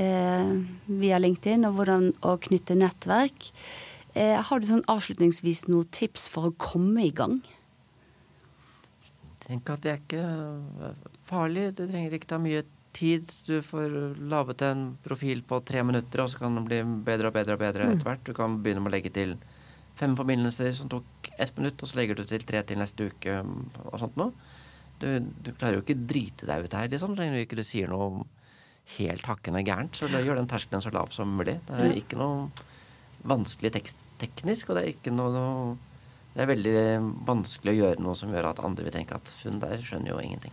eh, 0.00 0.50
via 0.88 1.20
LinkedIn, 1.20 1.66
og 1.68 1.78
hvordan 1.78 2.10
å 2.26 2.36
knytte 2.48 2.76
nettverk. 2.78 3.50
Eh, 4.14 4.36
Har 4.42 4.60
du 4.60 4.66
sånn 4.66 4.86
avslutningsvis 4.90 5.68
noen 5.68 5.88
tips 5.94 6.28
for 6.32 6.50
å 6.50 6.56
komme 6.58 7.04
i 7.06 7.14
gang? 7.14 7.40
Tenk 9.46 9.70
at 9.70 9.84
det 9.84 9.92
er 9.92 10.02
ikke 10.02 10.26
eh, 10.88 11.08
farlig. 11.30 11.70
Du 11.78 11.84
trenger 11.86 12.16
ikke 12.16 12.32
ta 12.32 12.40
mye 12.42 12.64
tid. 12.96 13.30
Du 13.46 13.60
får 13.62 13.94
laget 14.30 14.64
en 14.66 14.84
profil 15.04 15.44
på 15.46 15.60
tre 15.66 15.84
minutter, 15.86 16.24
og 16.24 16.32
så 16.32 16.42
kan 16.42 16.58
den 16.58 16.66
bli 16.66 16.82
bedre 17.06 17.30
og 17.30 17.36
bedre 17.36 17.56
og 17.56 17.62
bedre 17.62 17.90
etter 17.92 18.08
hvert. 18.08 18.26
Du 18.26 18.34
kan 18.36 18.58
begynne 18.62 18.82
med 18.82 18.92
å 18.92 18.96
legge 18.96 19.14
til 19.14 19.36
fem 20.00 20.16
forbindelser 20.16 20.72
som 20.78 20.88
tok 20.90 21.30
ett 21.36 21.54
minutt, 21.58 21.82
og 21.82 21.90
så 21.90 22.00
legger 22.00 22.18
du 22.18 22.24
til 22.26 22.44
tre 22.48 22.62
til 22.66 22.80
neste 22.80 23.10
uke 23.12 23.40
og 23.84 23.96
sånt 24.00 24.18
noe. 24.18 24.32
Du, 25.00 25.06
du 25.20 25.54
klarer 25.54 25.78
jo 25.78 25.84
ikke 25.84 26.02
drite 26.08 26.48
deg 26.48 26.66
ut 26.66 26.76
her, 26.76 26.90
liksom. 26.92 27.14
Du 27.16 27.22
ikke 27.24 27.64
sier 27.64 27.88
noe 27.88 28.24
helt 28.98 29.26
hakkende 29.28 29.62
gærent. 29.66 29.96
Så 29.98 30.08
gjør 30.10 30.38
den 30.40 30.48
terskelen 30.50 30.82
så 30.84 30.92
lav 30.94 31.12
som 31.14 31.30
mulig. 31.38 31.58
Det 31.68 31.78
er 31.86 31.96
ikke 32.00 32.18
noe 32.20 32.48
vanskelig 33.28 33.72
tekst, 33.74 33.98
teknisk, 34.20 34.70
og 34.70 34.78
det 34.78 34.82
er 34.84 34.92
ikke 34.94 35.12
noe, 35.14 35.30
noe 35.34 35.76
Det 36.30 36.44
er 36.44 36.46
veldig 36.52 36.74
vanskelig 37.26 37.72
å 37.72 37.78
gjøre 37.80 38.02
noe 38.04 38.14
som 38.14 38.30
gjør 38.30 38.46
at 38.52 38.60
andre 38.62 38.84
vil 38.86 38.94
tenke 38.94 39.16
at 39.18 39.32
hun 39.42 39.58
der 39.60 39.80
skjønner 39.82 40.12
jo 40.12 40.20
ingenting. 40.22 40.52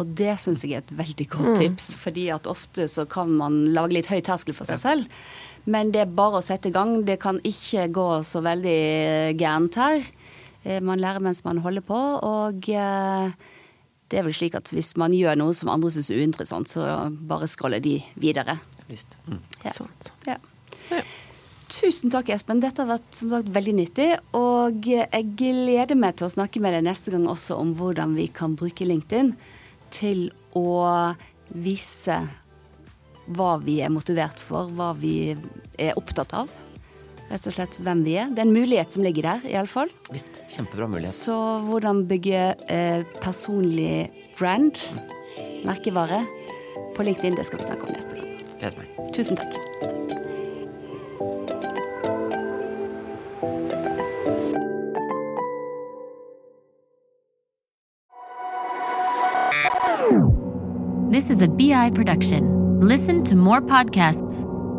Og 0.00 0.08
det 0.18 0.32
syns 0.40 0.64
jeg 0.64 0.72
er 0.78 0.80
et 0.82 0.94
veldig 0.98 1.26
godt 1.30 1.58
tips, 1.60 1.90
fordi 2.00 2.24
at 2.34 2.48
ofte 2.50 2.86
så 2.90 3.04
kan 3.06 3.30
man 3.36 3.58
lage 3.76 3.92
litt 3.94 4.08
høy 4.10 4.18
terskel 4.24 4.56
for 4.56 4.66
seg 4.66 4.80
selv. 4.80 5.20
Men 5.70 5.92
det 5.92 6.00
er 6.06 6.14
bare 6.16 6.40
å 6.40 6.42
sette 6.42 6.72
i 6.72 6.74
gang. 6.74 6.96
Det 7.06 7.18
kan 7.22 7.38
ikke 7.46 7.84
gå 7.94 8.08
så 8.26 8.40
veldig 8.42 9.36
gærent 9.38 9.76
her. 9.78 10.00
Eh, 10.64 10.80
Man 10.80 10.98
lærer 10.98 11.20
mens 11.22 11.44
man 11.44 11.60
holder 11.62 11.84
på, 11.86 12.00
og 12.26 12.66
eh, 12.72 13.30
det 14.10 14.18
er 14.18 14.26
vel 14.26 14.34
slik 14.34 14.56
at 14.58 14.70
hvis 14.74 14.92
man 14.98 15.14
gjør 15.14 15.38
noe 15.38 15.54
som 15.56 15.70
andre 15.72 15.92
syns 15.94 16.10
er 16.10 16.20
uinteressant, 16.20 16.70
så 16.72 16.86
bare 17.30 17.48
scroller 17.50 17.82
de 17.82 18.00
videre. 18.18 18.58
Visst. 18.90 19.16
Mm. 19.28 19.42
Ja. 19.62 19.74
Sant. 19.74 20.10
Ja. 20.26 20.36
Ja. 20.90 21.02
Tusen 21.70 22.10
takk, 22.10 22.32
Espen. 22.34 22.58
Dette 22.62 22.82
har 22.82 22.96
vært 22.96 23.14
som 23.14 23.30
sagt 23.30 23.50
veldig 23.54 23.76
nyttig. 23.78 24.08
Og 24.34 24.88
jeg 24.90 25.28
gleder 25.38 25.98
meg 25.98 26.18
til 26.18 26.26
å 26.26 26.32
snakke 26.34 26.62
med 26.62 26.74
deg 26.74 26.88
neste 26.88 27.14
gang 27.14 27.28
også 27.30 27.60
om 27.62 27.76
hvordan 27.78 28.16
vi 28.18 28.26
kan 28.34 28.56
bruke 28.58 28.88
LinkedIn 28.88 29.36
til 29.94 30.26
å 30.58 31.14
vise 31.54 32.18
hva 33.30 33.52
vi 33.62 33.78
er 33.84 33.94
motivert 33.94 34.42
for, 34.42 34.72
hva 34.74 34.90
vi 34.98 35.36
er 35.78 35.94
opptatt 35.98 36.34
av. 36.34 36.50
Rett 37.30 37.46
og 37.46 37.54
slett 37.54 37.76
hvem 37.78 38.02
vi 38.02 38.16
er. 38.18 38.30
Det 38.34 38.42
er 38.42 38.48
en 38.48 38.56
mulighet 38.56 38.96
som 38.96 39.04
ligger 39.06 39.28
der, 39.28 39.44
iallfall. 39.52 39.92
Visst. 40.10 40.40
Kjempebra 40.50 40.88
mulighet. 40.90 41.14
Så 41.14 41.36
hvordan 41.68 42.02
bygge 42.10 42.42
eh, 42.66 43.06
personlig 43.22 44.10
brand, 44.38 44.82
merkevare, 45.62 46.24
på 46.96 47.06
LinkedIn, 47.06 47.38
det 47.38 47.46
skal 47.46 47.62
vi 47.62 47.68
snakke 47.70 47.86
om 47.86 47.94
neste 47.94 48.18
gang. 48.18 48.42
Gleder 48.58 48.82
meg. 48.82 49.12
Tusen 49.14 49.38
takk. 49.38 49.54
This 61.10 61.30
is 61.30 61.42
a 61.42 61.48
BI 61.48 61.90
production. 61.94 62.80
Listen 62.80 63.22
to 63.24 63.36
more 63.36 63.60
podcasts. 63.60 64.49